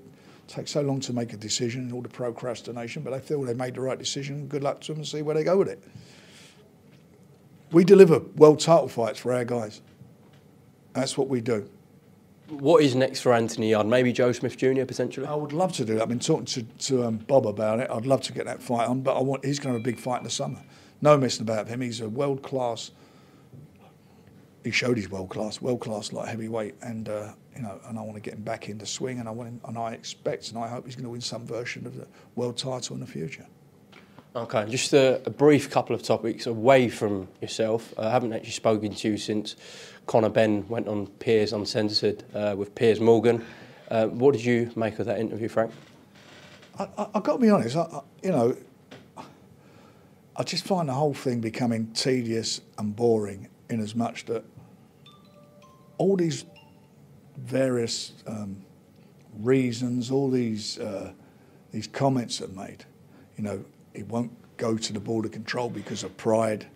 take 0.48 0.66
so 0.66 0.80
long 0.80 1.00
to 1.00 1.12
make 1.12 1.32
a 1.32 1.36
decision 1.36 1.82
and 1.82 1.92
all 1.92 2.02
the 2.02 2.08
procrastination, 2.08 3.02
but 3.02 3.10
they 3.10 3.20
feel 3.20 3.42
they 3.42 3.54
made 3.54 3.74
the 3.74 3.80
right 3.80 3.98
decision. 3.98 4.48
Good 4.48 4.62
luck 4.62 4.80
to 4.82 4.92
them 4.92 4.98
and 4.98 5.06
see 5.06 5.22
where 5.22 5.34
they 5.34 5.44
go 5.44 5.58
with 5.58 5.68
it. 5.68 5.82
We 7.70 7.84
deliver 7.84 8.20
world 8.36 8.60
title 8.60 8.88
fights 8.88 9.18
for 9.18 9.32
our 9.34 9.44
guys. 9.44 9.82
That's 10.94 11.18
what 11.18 11.28
we 11.28 11.40
do. 11.40 11.68
What 12.48 12.82
is 12.82 12.94
next 12.94 13.20
for 13.20 13.34
Anthony 13.34 13.70
Yarde? 13.70 13.86
Maybe 13.86 14.10
Joe 14.10 14.32
Smith 14.32 14.56
Jr. 14.56 14.86
potentially. 14.86 15.26
I 15.26 15.34
would 15.34 15.52
love 15.52 15.74
to 15.74 15.84
do 15.84 15.94
that. 15.94 16.02
I've 16.02 16.08
been 16.08 16.18
talking 16.18 16.46
to, 16.46 16.62
to 16.62 17.04
um, 17.04 17.18
Bob 17.18 17.46
about 17.46 17.80
it. 17.80 17.90
I'd 17.90 18.06
love 18.06 18.22
to 18.22 18.32
get 18.32 18.46
that 18.46 18.62
fight 18.62 18.88
on, 18.88 19.02
but 19.02 19.18
I 19.18 19.20
want 19.20 19.44
he's 19.44 19.58
going 19.58 19.74
to 19.74 19.78
have 19.78 19.82
a 19.82 19.84
big 19.84 20.00
fight 20.00 20.18
in 20.18 20.24
the 20.24 20.30
summer. 20.30 20.62
No 21.02 21.18
messing 21.18 21.42
about 21.42 21.68
him. 21.68 21.82
He's 21.82 22.00
a 22.00 22.08
world 22.08 22.42
class. 22.42 22.90
He 24.64 24.70
showed 24.70 24.96
his 24.96 25.10
world 25.10 25.28
class, 25.28 25.60
world 25.60 25.80
class 25.80 26.12
light 26.12 26.28
heavyweight, 26.28 26.76
and 26.80 27.08
uh, 27.10 27.32
you 27.58 27.64
know, 27.64 27.80
and 27.88 27.98
I 27.98 28.02
want 28.02 28.14
to 28.14 28.20
get 28.20 28.34
him 28.34 28.42
back 28.42 28.68
into 28.68 28.86
swing, 28.86 29.18
and 29.18 29.28
I 29.28 29.32
want 29.32 29.48
him, 29.48 29.60
and 29.64 29.76
I 29.76 29.92
expect, 29.92 30.50
and 30.50 30.58
I 30.58 30.68
hope 30.68 30.86
he's 30.86 30.94
going 30.94 31.04
to 31.04 31.10
win 31.10 31.20
some 31.20 31.44
version 31.44 31.86
of 31.86 31.96
the 31.96 32.06
world 32.36 32.56
title 32.56 32.94
in 32.94 33.00
the 33.00 33.06
future. 33.06 33.46
Okay, 34.36 34.64
just 34.68 34.92
a, 34.92 35.20
a 35.26 35.30
brief 35.30 35.68
couple 35.68 35.96
of 35.96 36.02
topics 36.02 36.46
away 36.46 36.88
from 36.88 37.26
yourself. 37.42 37.92
I 37.98 38.10
haven't 38.10 38.32
actually 38.32 38.52
spoken 38.52 38.94
to 38.94 39.08
you 39.08 39.16
since 39.16 39.56
Conor 40.06 40.28
Benn 40.28 40.68
went 40.68 40.86
on 40.86 41.08
Piers 41.18 41.52
Uncensored 41.52 42.22
uh, 42.32 42.54
with 42.56 42.76
Piers 42.76 43.00
Morgan. 43.00 43.44
Uh, 43.90 44.06
what 44.06 44.34
did 44.34 44.44
you 44.44 44.70
make 44.76 45.00
of 45.00 45.06
that 45.06 45.18
interview, 45.18 45.48
Frank? 45.48 45.72
I, 46.78 46.84
I, 46.96 47.08
I've 47.16 47.24
got 47.24 47.32
to 47.32 47.38
be 47.38 47.50
honest. 47.50 47.74
I, 47.74 47.80
I, 47.80 48.00
you 48.22 48.30
know, 48.30 48.56
I 50.36 50.42
just 50.44 50.64
find 50.64 50.88
the 50.88 50.92
whole 50.92 51.14
thing 51.14 51.40
becoming 51.40 51.88
tedious 51.88 52.60
and 52.78 52.94
boring 52.94 53.48
in 53.68 53.80
as 53.80 53.96
much 53.96 54.26
that 54.26 54.44
all 55.96 56.14
these 56.14 56.44
various 57.44 58.12
um, 58.26 58.64
reasons, 59.38 60.10
all 60.10 60.30
these 60.30 60.78
uh, 60.78 61.12
these 61.72 61.86
comments 61.86 62.40
are 62.40 62.48
made. 62.48 62.84
You 63.36 63.44
know, 63.44 63.64
it 63.94 64.08
won't 64.08 64.32
go 64.56 64.76
to 64.76 64.92
the 64.92 65.00
Board 65.00 65.24
of 65.24 65.32
Control 65.32 65.68
because 65.68 66.02
of 66.02 66.16
pride. 66.16 66.66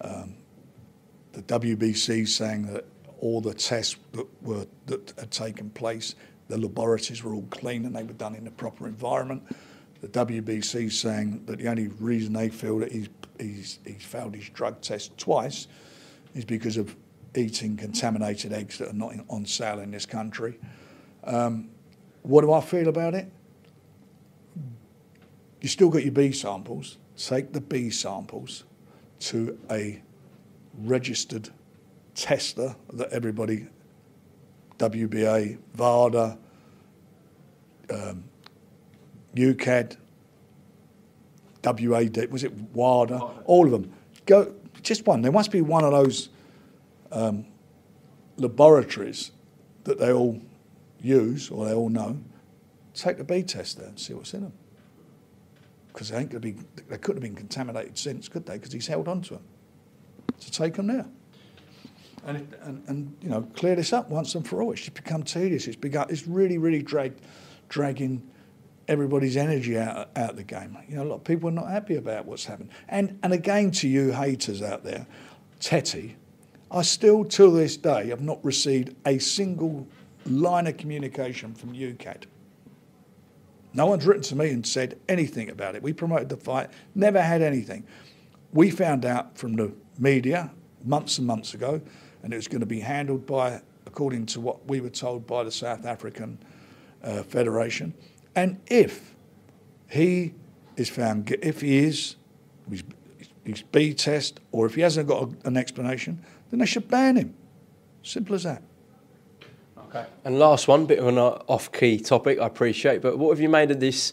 Um, 0.00 0.36
the 1.32 1.42
WBC 1.42 2.28
saying 2.28 2.72
that 2.72 2.84
all 3.20 3.40
the 3.40 3.54
tests 3.54 3.96
that 4.12 4.26
were 4.42 4.66
that 4.86 5.12
had 5.18 5.30
taken 5.30 5.70
place, 5.70 6.14
the 6.48 6.58
laboratories 6.58 7.22
were 7.22 7.34
all 7.34 7.46
clean 7.50 7.84
and 7.84 7.94
they 7.94 8.04
were 8.04 8.12
done 8.12 8.34
in 8.34 8.44
the 8.44 8.50
proper 8.50 8.86
environment. 8.86 9.42
The 10.00 10.08
WBC 10.08 10.92
saying 10.92 11.44
that 11.46 11.58
the 11.58 11.68
only 11.68 11.88
reason 11.88 12.32
they 12.32 12.48
feel 12.48 12.78
that 12.78 12.92
he's 12.92 13.08
he's 13.38 13.78
he's 13.84 14.04
failed 14.04 14.34
his 14.34 14.48
drug 14.50 14.80
test 14.80 15.16
twice 15.18 15.66
is 16.34 16.44
because 16.44 16.76
of 16.76 16.94
eating 17.34 17.76
contaminated 17.76 18.52
eggs 18.52 18.78
that 18.78 18.88
are 18.88 18.94
not 18.94 19.12
in, 19.12 19.24
on 19.28 19.44
sale 19.46 19.80
in 19.80 19.90
this 19.90 20.06
country. 20.06 20.58
Um, 21.24 21.70
what 22.22 22.42
do 22.42 22.52
I 22.52 22.60
feel 22.60 22.88
about 22.88 23.14
it? 23.14 23.30
You 25.60 25.68
still 25.68 25.88
got 25.88 26.02
your 26.02 26.12
B 26.12 26.32
samples. 26.32 26.98
Take 27.16 27.52
the 27.52 27.60
B 27.60 27.90
samples 27.90 28.64
to 29.20 29.58
a 29.70 30.00
registered 30.78 31.50
tester 32.14 32.76
that 32.92 33.10
everybody, 33.10 33.66
WBA, 34.78 35.58
VADA, 35.74 36.38
um, 37.90 38.24
UKAD, 39.34 39.96
WAD, 41.64 42.30
was 42.30 42.44
it 42.44 42.52
WADA, 42.72 43.20
all 43.44 43.66
of 43.66 43.72
them. 43.72 43.92
Go, 44.26 44.54
just 44.82 45.06
one. 45.06 45.22
There 45.22 45.32
must 45.32 45.50
be 45.50 45.60
one 45.60 45.84
of 45.84 45.92
those 45.92 46.28
um, 47.12 47.46
laboratories 48.36 49.32
that 49.84 49.98
they 49.98 50.12
all 50.12 50.40
use 51.00 51.50
or 51.50 51.64
they 51.64 51.74
all 51.74 51.88
know. 51.88 52.18
Take 52.94 53.18
the 53.18 53.24
B 53.24 53.42
test 53.42 53.78
there 53.78 53.88
and 53.88 53.98
see 53.98 54.14
what's 54.14 54.34
in 54.34 54.42
them. 54.42 54.52
Because 55.88 56.10
they 56.10 56.18
ain't 56.18 56.30
going 56.30 56.42
to 56.42 56.52
be, 56.52 56.62
they 56.88 56.98
couldn't 56.98 57.22
have 57.22 57.30
been 57.30 57.34
contaminated 57.34 57.98
since, 57.98 58.28
could 58.28 58.46
they? 58.46 58.54
Because 58.54 58.72
he's 58.72 58.86
held 58.86 59.08
on 59.08 59.22
to 59.22 59.34
them. 59.34 59.44
So 60.38 60.50
take 60.50 60.74
them 60.74 60.86
there. 60.86 61.06
And, 62.24 62.54
and, 62.62 62.84
and 62.88 63.16
you 63.22 63.30
know 63.30 63.42
clear 63.54 63.74
this 63.74 63.92
up 63.92 64.10
once 64.10 64.34
and 64.34 64.46
for 64.46 64.62
all. 64.62 64.72
It's 64.72 64.82
just 64.82 64.94
become 64.94 65.22
tedious. 65.22 65.66
It's 65.66 65.76
begun. 65.76 66.08
It's 66.10 66.26
really 66.26 66.58
really 66.58 66.82
dragged, 66.82 67.22
dragging 67.68 68.28
everybody's 68.86 69.36
energy 69.36 69.78
out 69.78 70.10
out 70.16 70.30
of 70.30 70.36
the 70.36 70.42
game. 70.42 70.76
You 70.88 70.96
know 70.96 71.04
a 71.04 71.08
lot 71.08 71.14
of 71.16 71.24
people 71.24 71.48
are 71.48 71.52
not 71.52 71.70
happy 71.70 71.96
about 71.96 72.26
what's 72.26 72.44
happened. 72.44 72.70
And 72.88 73.18
and 73.22 73.32
again 73.32 73.70
to 73.72 73.88
you 73.88 74.12
haters 74.12 74.62
out 74.62 74.84
there, 74.84 75.06
Tetty, 75.60 76.16
I 76.70 76.82
still 76.82 77.24
till 77.24 77.52
this 77.52 77.76
day 77.76 78.08
have 78.08 78.20
not 78.20 78.44
received 78.44 78.94
a 79.06 79.18
single 79.18 79.86
line 80.26 80.66
of 80.66 80.76
communication 80.76 81.54
from 81.54 81.72
UKAD. 81.72 82.24
No 83.74 83.86
one's 83.86 84.06
written 84.06 84.22
to 84.24 84.36
me 84.36 84.50
and 84.50 84.66
said 84.66 84.98
anything 85.08 85.50
about 85.50 85.74
it. 85.74 85.82
We 85.82 85.92
promoted 85.92 86.28
the 86.28 86.36
fight, 86.36 86.70
never 86.94 87.20
had 87.20 87.42
anything. 87.42 87.86
We 88.52 88.70
found 88.70 89.04
out 89.04 89.36
from 89.38 89.54
the 89.54 89.72
media 89.98 90.50
months 90.84 91.18
and 91.18 91.26
months 91.26 91.54
ago, 91.54 91.80
and 92.22 92.32
it 92.32 92.36
was 92.36 92.48
going 92.48 92.60
to 92.60 92.66
be 92.66 92.80
handled 92.80 93.26
by, 93.26 93.60
according 93.86 94.26
to 94.26 94.40
what 94.40 94.66
we 94.66 94.80
were 94.80 94.90
told 94.90 95.26
by 95.26 95.44
the 95.44 95.52
South 95.52 95.86
African 95.86 96.38
uh, 97.02 97.22
Federation. 97.22 97.94
And 98.34 98.60
if 98.66 99.14
he 99.88 100.34
is 100.76 100.88
found, 100.88 101.30
if 101.42 101.60
he 101.60 101.78
is, 101.78 102.16
he's 103.44 103.62
B 103.62 103.94
test, 103.94 104.40
or 104.52 104.66
if 104.66 104.74
he 104.74 104.80
hasn't 104.80 105.08
got 105.08 105.22
a, 105.22 105.48
an 105.48 105.56
explanation, 105.56 106.24
then 106.50 106.60
they 106.60 106.66
should 106.66 106.88
ban 106.88 107.16
him. 107.16 107.34
Simple 108.02 108.34
as 108.34 108.44
that. 108.44 108.62
Okay. 109.88 110.04
And 110.24 110.38
last 110.38 110.68
one, 110.68 110.86
bit 110.86 110.98
of 110.98 111.06
an 111.06 111.18
uh, 111.18 111.42
off-key 111.46 112.00
topic, 112.00 112.38
I 112.38 112.46
appreciate, 112.46 113.00
but 113.00 113.18
what 113.18 113.30
have 113.30 113.40
you 113.40 113.48
made 113.48 113.70
of 113.70 113.80
this 113.80 114.12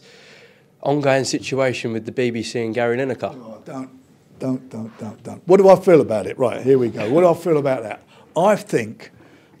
ongoing 0.82 1.24
situation 1.24 1.92
with 1.92 2.06
the 2.06 2.12
BBC 2.12 2.64
and 2.64 2.74
Gary 2.74 2.96
Lineker? 2.96 3.34
Oh, 3.34 3.62
don't, 3.64 3.90
don't, 4.38 4.68
don't, 4.70 4.98
don't, 4.98 5.22
don't. 5.22 5.48
What 5.48 5.58
do 5.58 5.68
I 5.68 5.76
feel 5.76 6.00
about 6.00 6.26
it? 6.26 6.38
Right, 6.38 6.62
here 6.62 6.78
we 6.78 6.88
go. 6.88 7.10
What 7.10 7.22
do 7.22 7.28
I 7.28 7.34
feel 7.34 7.58
about 7.58 7.82
that? 7.82 8.02
I 8.36 8.56
think 8.56 9.10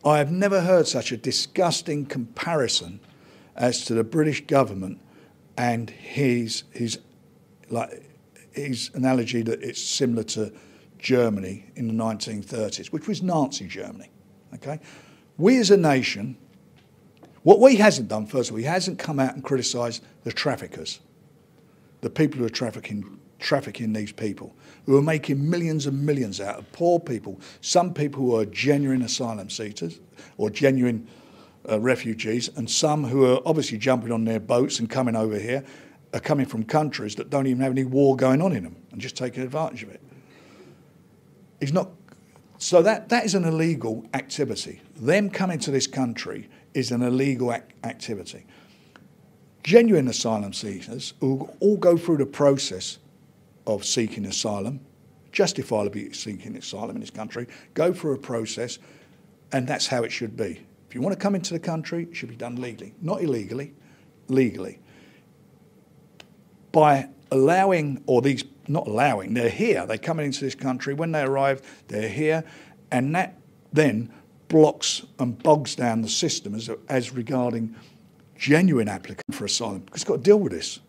I 0.04 0.18
have 0.18 0.30
never 0.30 0.60
heard 0.60 0.86
such 0.86 1.12
a 1.12 1.16
disgusting 1.16 2.06
comparison 2.06 3.00
as 3.54 3.84
to 3.86 3.94
the 3.94 4.04
British 4.04 4.46
government 4.46 5.00
and 5.56 5.90
his 5.90 6.64
his 6.70 6.98
like 7.70 8.02
his 8.52 8.90
analogy 8.94 9.42
that 9.42 9.62
it's 9.62 9.82
similar 9.82 10.22
to 10.22 10.52
Germany 11.06 11.64
in 11.76 11.86
the 11.86 11.94
1930s, 11.94 12.88
which 12.88 13.06
was 13.06 13.22
Nazi 13.22 13.68
Germany. 13.68 14.10
Okay, 14.54 14.80
we 15.38 15.56
as 15.58 15.70
a 15.70 15.76
nation, 15.76 16.36
what 17.44 17.60
we 17.60 17.76
hasn't 17.76 18.08
done 18.08 18.26
first 18.26 18.50
of 18.50 18.54
all, 18.54 18.58
he 18.58 18.64
hasn't 18.64 18.98
come 18.98 19.20
out 19.20 19.34
and 19.34 19.44
criticised 19.44 20.02
the 20.24 20.32
traffickers, 20.32 20.98
the 22.00 22.10
people 22.10 22.40
who 22.40 22.44
are 22.44 22.48
trafficking 22.48 23.20
trafficking 23.38 23.92
these 23.92 24.10
people, 24.10 24.56
who 24.86 24.96
are 24.96 25.02
making 25.02 25.48
millions 25.48 25.86
and 25.86 26.04
millions 26.04 26.40
out 26.40 26.58
of 26.58 26.72
poor 26.72 26.98
people, 26.98 27.40
some 27.60 27.94
people 27.94 28.22
who 28.22 28.34
are 28.34 28.44
genuine 28.46 29.02
asylum 29.02 29.48
seekers 29.48 30.00
or 30.38 30.50
genuine 30.50 31.06
uh, 31.70 31.78
refugees, 31.78 32.50
and 32.56 32.68
some 32.68 33.04
who 33.04 33.24
are 33.26 33.40
obviously 33.46 33.78
jumping 33.78 34.10
on 34.10 34.24
their 34.24 34.40
boats 34.40 34.80
and 34.80 34.90
coming 34.90 35.14
over 35.14 35.38
here, 35.38 35.62
are 36.12 36.20
coming 36.20 36.46
from 36.46 36.64
countries 36.64 37.14
that 37.14 37.30
don't 37.30 37.46
even 37.46 37.62
have 37.62 37.70
any 37.70 37.84
war 37.84 38.16
going 38.16 38.42
on 38.42 38.52
in 38.52 38.64
them 38.64 38.74
and 38.90 39.00
just 39.00 39.16
taking 39.16 39.44
advantage 39.44 39.84
of 39.84 39.90
it. 39.90 40.00
He's 41.60 41.72
not. 41.72 41.90
So 42.58 42.82
that, 42.82 43.08
that 43.10 43.24
is 43.24 43.34
an 43.34 43.44
illegal 43.44 44.06
activity. 44.14 44.80
Them 44.96 45.30
coming 45.30 45.58
to 45.60 45.70
this 45.70 45.86
country 45.86 46.48
is 46.74 46.90
an 46.90 47.02
illegal 47.02 47.52
ac- 47.52 47.64
activity. 47.84 48.46
Genuine 49.62 50.08
asylum 50.08 50.52
seekers 50.52 51.14
who 51.20 51.50
all 51.60 51.76
go 51.76 51.96
through 51.96 52.18
the 52.18 52.26
process 52.26 52.98
of 53.66 53.84
seeking 53.84 54.24
asylum, 54.26 54.80
justifiably 55.32 56.12
seeking 56.12 56.56
asylum 56.56 56.96
in 56.96 57.00
this 57.00 57.10
country, 57.10 57.46
go 57.74 57.92
through 57.92 58.14
a 58.14 58.18
process, 58.18 58.78
and 59.52 59.66
that's 59.66 59.86
how 59.86 60.02
it 60.04 60.12
should 60.12 60.36
be. 60.36 60.60
If 60.88 60.94
you 60.94 61.00
want 61.00 61.14
to 61.14 61.20
come 61.20 61.34
into 61.34 61.52
the 61.52 61.58
country, 61.60 62.04
it 62.04 62.16
should 62.16 62.28
be 62.28 62.36
done 62.36 62.56
legally, 62.56 62.94
not 63.02 63.22
illegally, 63.22 63.74
legally. 64.28 64.78
By 66.76 67.08
allowing, 67.30 68.02
or 68.04 68.20
these, 68.20 68.44
not 68.68 68.86
allowing, 68.86 69.32
they're 69.32 69.48
here, 69.48 69.86
they're 69.86 69.96
coming 69.96 70.26
into 70.26 70.44
this 70.44 70.54
country. 70.54 70.92
When 70.92 71.10
they 71.10 71.22
arrive, 71.22 71.62
they're 71.88 72.10
here, 72.10 72.44
and 72.90 73.14
that 73.14 73.38
then 73.72 74.12
blocks 74.48 75.06
and 75.18 75.42
bogs 75.42 75.74
down 75.74 76.02
the 76.02 76.08
system 76.10 76.54
as, 76.54 76.68
as 76.90 77.14
regarding 77.14 77.74
genuine 78.36 78.88
applicant 78.88 79.34
for 79.34 79.46
asylum 79.46 79.78
because 79.86 80.02
it's 80.02 80.04
got 80.04 80.16
to 80.16 80.22
deal 80.22 80.38
with 80.38 80.52
this. 80.52 80.80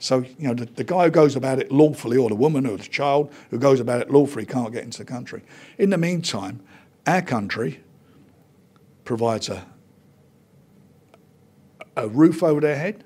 So, 0.00 0.24
you 0.40 0.48
know, 0.48 0.54
the, 0.54 0.64
the, 0.64 0.82
guy 0.82 1.04
who 1.04 1.10
goes 1.10 1.36
about 1.36 1.60
it 1.60 1.70
lawfully, 1.70 2.16
or 2.16 2.28
the 2.28 2.34
woman 2.34 2.66
or 2.66 2.76
the 2.76 2.82
child 2.82 3.32
who 3.50 3.58
goes 3.58 3.78
about 3.78 4.02
it 4.02 4.10
lawfully, 4.10 4.44
can't 4.44 4.72
get 4.72 4.82
into 4.82 4.98
the 4.98 5.04
country. 5.04 5.44
In 5.78 5.90
the 5.90 5.98
meantime, 5.98 6.58
our 7.06 7.22
country 7.22 7.78
provides 9.04 9.48
a, 9.48 9.64
a 11.96 12.08
roof 12.08 12.42
over 12.42 12.60
their 12.60 12.74
head, 12.74 13.04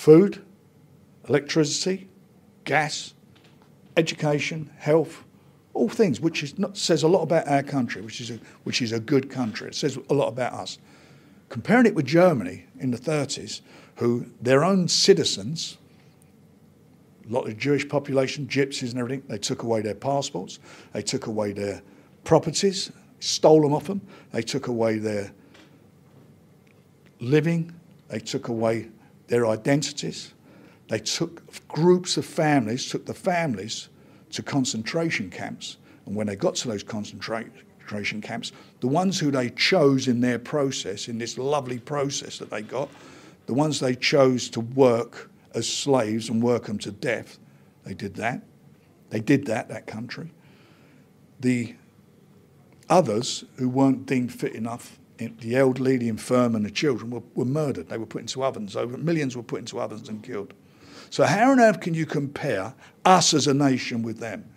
food, 0.00 0.42
electricity, 1.28 2.08
gas, 2.64 3.12
education, 3.98 4.70
health, 4.78 5.24
all 5.74 5.90
things 5.90 6.22
which 6.22 6.58
not, 6.58 6.74
says 6.74 7.02
a 7.02 7.08
lot 7.08 7.20
about 7.20 7.46
our 7.46 7.62
country, 7.62 8.00
which 8.00 8.18
is, 8.18 8.30
a, 8.30 8.38
which 8.64 8.80
is 8.80 8.92
a 8.92 8.98
good 8.98 9.28
country. 9.28 9.68
It 9.68 9.74
says 9.74 9.98
a 10.08 10.14
lot 10.14 10.28
about 10.28 10.54
us. 10.54 10.78
Comparing 11.50 11.84
it 11.84 11.94
with 11.94 12.06
Germany 12.06 12.64
in 12.78 12.92
the 12.92 12.96
30s, 12.96 13.60
who 13.96 14.24
their 14.40 14.64
own 14.64 14.88
citizens, 14.88 15.76
a 17.28 17.30
lot 17.30 17.46
of 17.46 17.58
Jewish 17.58 17.86
population, 17.86 18.46
gypsies 18.46 18.92
and 18.92 19.00
everything, 19.00 19.22
they 19.28 19.36
took 19.36 19.64
away 19.64 19.82
their 19.82 19.94
passports, 19.94 20.60
they 20.94 21.02
took 21.02 21.26
away 21.26 21.52
their 21.52 21.82
properties, 22.24 22.90
stole 23.18 23.60
them 23.60 23.74
off 23.74 23.84
them, 23.84 24.00
they 24.32 24.40
took 24.40 24.68
away 24.68 24.96
their 24.96 25.30
living, 27.20 27.70
they 28.08 28.18
took 28.18 28.48
away 28.48 28.88
their 29.30 29.46
identities, 29.46 30.34
they 30.88 30.98
took 30.98 31.68
groups 31.68 32.16
of 32.16 32.26
families, 32.26 32.90
took 32.90 33.06
the 33.06 33.14
families 33.14 33.88
to 34.32 34.42
concentration 34.42 35.30
camps. 35.30 35.76
And 36.04 36.16
when 36.16 36.26
they 36.26 36.34
got 36.36 36.56
to 36.56 36.68
those 36.68 36.82
concentration 36.82 38.20
camps, 38.20 38.52
the 38.80 38.88
ones 38.88 39.20
who 39.20 39.30
they 39.30 39.50
chose 39.50 40.08
in 40.08 40.20
their 40.20 40.38
process, 40.38 41.08
in 41.08 41.16
this 41.16 41.38
lovely 41.38 41.78
process 41.78 42.38
that 42.38 42.50
they 42.50 42.62
got, 42.62 42.88
the 43.46 43.54
ones 43.54 43.78
they 43.78 43.94
chose 43.94 44.50
to 44.50 44.60
work 44.60 45.30
as 45.54 45.68
slaves 45.68 46.28
and 46.28 46.42
work 46.42 46.66
them 46.66 46.78
to 46.78 46.90
death, 46.90 47.38
they 47.84 47.94
did 47.94 48.16
that. 48.16 48.42
They 49.10 49.20
did 49.20 49.46
that, 49.46 49.68
that 49.68 49.86
country. 49.86 50.32
The 51.38 51.74
others 52.88 53.44
who 53.56 53.68
weren't 53.68 54.06
deemed 54.06 54.32
fit 54.32 54.54
enough, 54.54 54.99
the 55.28 55.56
elderly, 55.56 55.96
the 55.96 56.08
infirm, 56.08 56.54
and 56.54 56.64
the 56.64 56.70
children, 56.70 57.10
were, 57.10 57.22
were 57.34 57.44
murdered. 57.44 57.88
They 57.88 57.98
were 57.98 58.06
put 58.06 58.22
into 58.22 58.42
ovens. 58.42 58.76
Over 58.76 58.96
millions 58.96 59.36
were 59.36 59.42
put 59.42 59.60
into 59.60 59.80
ovens 59.80 60.08
and 60.08 60.22
killed. 60.22 60.54
So 61.10 61.24
how 61.24 61.50
on 61.50 61.60
earth 61.60 61.80
can 61.80 61.94
you 61.94 62.06
compare 62.06 62.74
us 63.04 63.34
as 63.34 63.46
a 63.46 63.54
nation 63.54 64.02
with 64.02 64.18
them, 64.18 64.48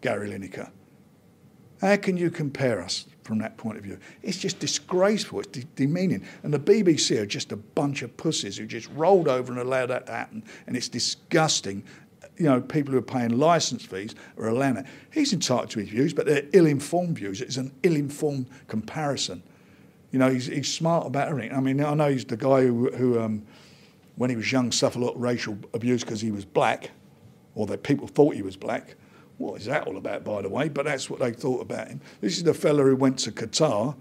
Gary 0.00 0.30
Lineker? 0.30 0.70
How 1.80 1.96
can 1.96 2.16
you 2.16 2.30
compare 2.30 2.82
us 2.82 3.06
from 3.24 3.38
that 3.38 3.56
point 3.56 3.78
of 3.78 3.84
view? 3.84 3.98
It's 4.22 4.38
just 4.38 4.58
disgraceful. 4.58 5.40
It's 5.40 5.48
de- 5.48 5.64
demeaning. 5.76 6.24
And 6.42 6.52
the 6.52 6.58
BBC 6.58 7.18
are 7.18 7.26
just 7.26 7.52
a 7.52 7.56
bunch 7.56 8.02
of 8.02 8.16
pussies 8.16 8.58
who 8.58 8.66
just 8.66 8.88
rolled 8.90 9.28
over 9.28 9.50
and 9.50 9.60
allowed 9.60 9.86
that 9.86 10.06
to 10.06 10.12
happen. 10.12 10.44
And 10.66 10.76
it's 10.76 10.88
disgusting. 10.88 11.82
You 12.40 12.46
know, 12.46 12.60
people 12.62 12.92
who 12.92 12.98
are 12.98 13.02
paying 13.02 13.38
licence 13.38 13.84
fees 13.84 14.14
are 14.38 14.48
allowing 14.48 14.78
it. 14.78 14.86
He's 15.12 15.34
entitled 15.34 15.68
to 15.70 15.80
his 15.80 15.90
views, 15.90 16.14
but 16.14 16.24
they're 16.24 16.44
ill-informed 16.54 17.18
views. 17.18 17.42
It's 17.42 17.58
an 17.58 17.70
ill-informed 17.82 18.46
comparison. 18.66 19.42
You 20.10 20.18
know, 20.18 20.30
he's, 20.30 20.46
he's 20.46 20.72
smart 20.72 21.06
about 21.06 21.28
everything. 21.28 21.52
I 21.52 21.60
mean, 21.60 21.84
I 21.84 21.92
know 21.92 22.08
he's 22.08 22.24
the 22.24 22.38
guy 22.38 22.62
who, 22.62 22.90
who 22.92 23.20
um, 23.20 23.42
when 24.16 24.30
he 24.30 24.36
was 24.36 24.50
young, 24.50 24.72
suffered 24.72 25.02
a 25.02 25.04
lot 25.04 25.16
of 25.16 25.20
racial 25.20 25.58
abuse 25.74 26.02
because 26.02 26.22
he 26.22 26.30
was 26.30 26.46
black, 26.46 26.90
or 27.54 27.66
that 27.66 27.82
people 27.82 28.06
thought 28.06 28.34
he 28.34 28.42
was 28.42 28.56
black. 28.56 28.94
What 29.36 29.60
is 29.60 29.66
that 29.66 29.86
all 29.86 29.98
about, 29.98 30.24
by 30.24 30.40
the 30.40 30.48
way? 30.48 30.70
But 30.70 30.86
that's 30.86 31.10
what 31.10 31.20
they 31.20 31.32
thought 31.32 31.60
about 31.60 31.88
him. 31.88 32.00
This 32.22 32.38
is 32.38 32.42
the 32.42 32.54
fellow 32.54 32.84
who 32.84 32.96
went 32.96 33.18
to 33.20 33.32
Qatar, 33.32 33.94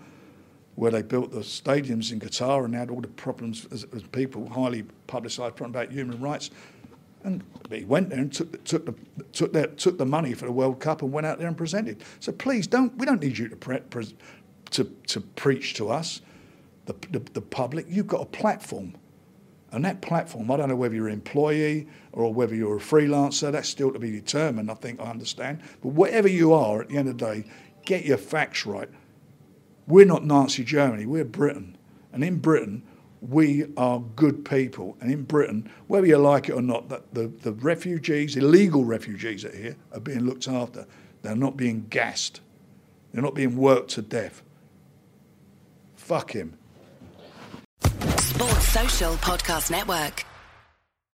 where 0.75 0.91
they 0.91 1.01
built 1.01 1.31
the 1.31 1.39
stadiums 1.39 2.13
in 2.13 2.21
Qatar 2.21 2.63
and 2.63 2.73
had 2.73 2.89
all 2.89 3.01
the 3.01 3.09
problems 3.09 3.67
as, 3.71 3.85
as 3.93 4.03
people, 4.03 4.47
highly 4.47 4.83
publicised 5.07 5.59
about 5.59 5.91
human 5.91 6.21
rights. 6.21 6.51
And 7.23 7.43
he 7.69 7.83
went 7.83 8.09
there 8.09 8.19
and 8.19 8.31
took, 8.31 8.63
took, 8.63 8.85
the, 8.85 8.95
took, 9.33 9.51
their, 9.53 9.67
took 9.67 9.97
the 9.97 10.05
money 10.05 10.33
for 10.33 10.45
the 10.45 10.51
World 10.51 10.79
Cup 10.79 11.01
and 11.01 11.11
went 11.11 11.27
out 11.27 11.37
there 11.37 11.47
and 11.47 11.57
presented. 11.57 12.03
So 12.19 12.31
please, 12.31 12.65
don't, 12.65 12.97
we 12.97 13.05
don't 13.05 13.21
need 13.21 13.37
you 13.37 13.49
to, 13.49 13.55
pre, 13.55 13.79
pre, 13.79 14.07
to, 14.71 14.85
to 15.07 15.21
preach 15.21 15.73
to 15.75 15.89
us, 15.89 16.21
the, 16.85 16.95
the, 17.11 17.19
the 17.33 17.41
public. 17.41 17.85
You've 17.89 18.07
got 18.07 18.21
a 18.21 18.25
platform. 18.25 18.95
And 19.71 19.85
that 19.85 20.01
platform, 20.01 20.49
I 20.49 20.57
don't 20.57 20.69
know 20.69 20.75
whether 20.75 20.95
you're 20.95 21.07
an 21.07 21.13
employee 21.13 21.87
or 22.11 22.33
whether 22.33 22.55
you're 22.55 22.77
a 22.77 22.81
freelancer, 22.81 23.51
that's 23.51 23.69
still 23.69 23.91
to 23.91 23.99
be 23.99 24.11
determined, 24.11 24.71
I 24.71 24.73
think 24.73 24.99
I 24.99 25.05
understand. 25.05 25.61
But 25.81 25.89
whatever 25.89 26.27
you 26.27 26.53
are, 26.53 26.81
at 26.81 26.89
the 26.89 26.97
end 26.97 27.09
of 27.09 27.17
the 27.17 27.25
day, 27.25 27.51
get 27.85 28.05
your 28.05 28.17
facts 28.17 28.65
right. 28.65 28.89
We're 29.85 30.05
not 30.05 30.25
Nazi 30.25 30.63
Germany, 30.63 31.05
we're 31.05 31.25
Britain. 31.25 31.77
And 32.11 32.23
in 32.23 32.37
Britain, 32.37 32.83
we 33.21 33.65
are 33.75 33.99
good 34.15 34.45
people. 34.45 34.97
And 35.01 35.11
in 35.11 35.23
Britain, 35.23 35.69
whether 35.87 36.07
you 36.07 36.17
like 36.17 36.49
it 36.49 36.53
or 36.53 36.61
not, 36.61 36.89
the, 36.89 37.01
the, 37.13 37.27
the 37.27 37.53
refugees, 37.53 38.35
illegal 38.35 38.85
refugees 38.85 39.43
that 39.43 39.53
are 39.53 39.57
here, 39.57 39.75
are 39.93 39.99
being 39.99 40.21
looked 40.21 40.47
after. 40.47 40.85
They're 41.21 41.35
not 41.35 41.57
being 41.57 41.87
gassed. 41.89 42.41
They're 43.11 43.23
not 43.23 43.35
being 43.35 43.57
worked 43.57 43.91
to 43.91 44.01
death. 44.01 44.41
Fuck 45.95 46.31
him. 46.31 46.57
Sports 48.17 48.67
Social 48.69 49.13
Podcast 49.15 49.71
Network. 49.71 50.25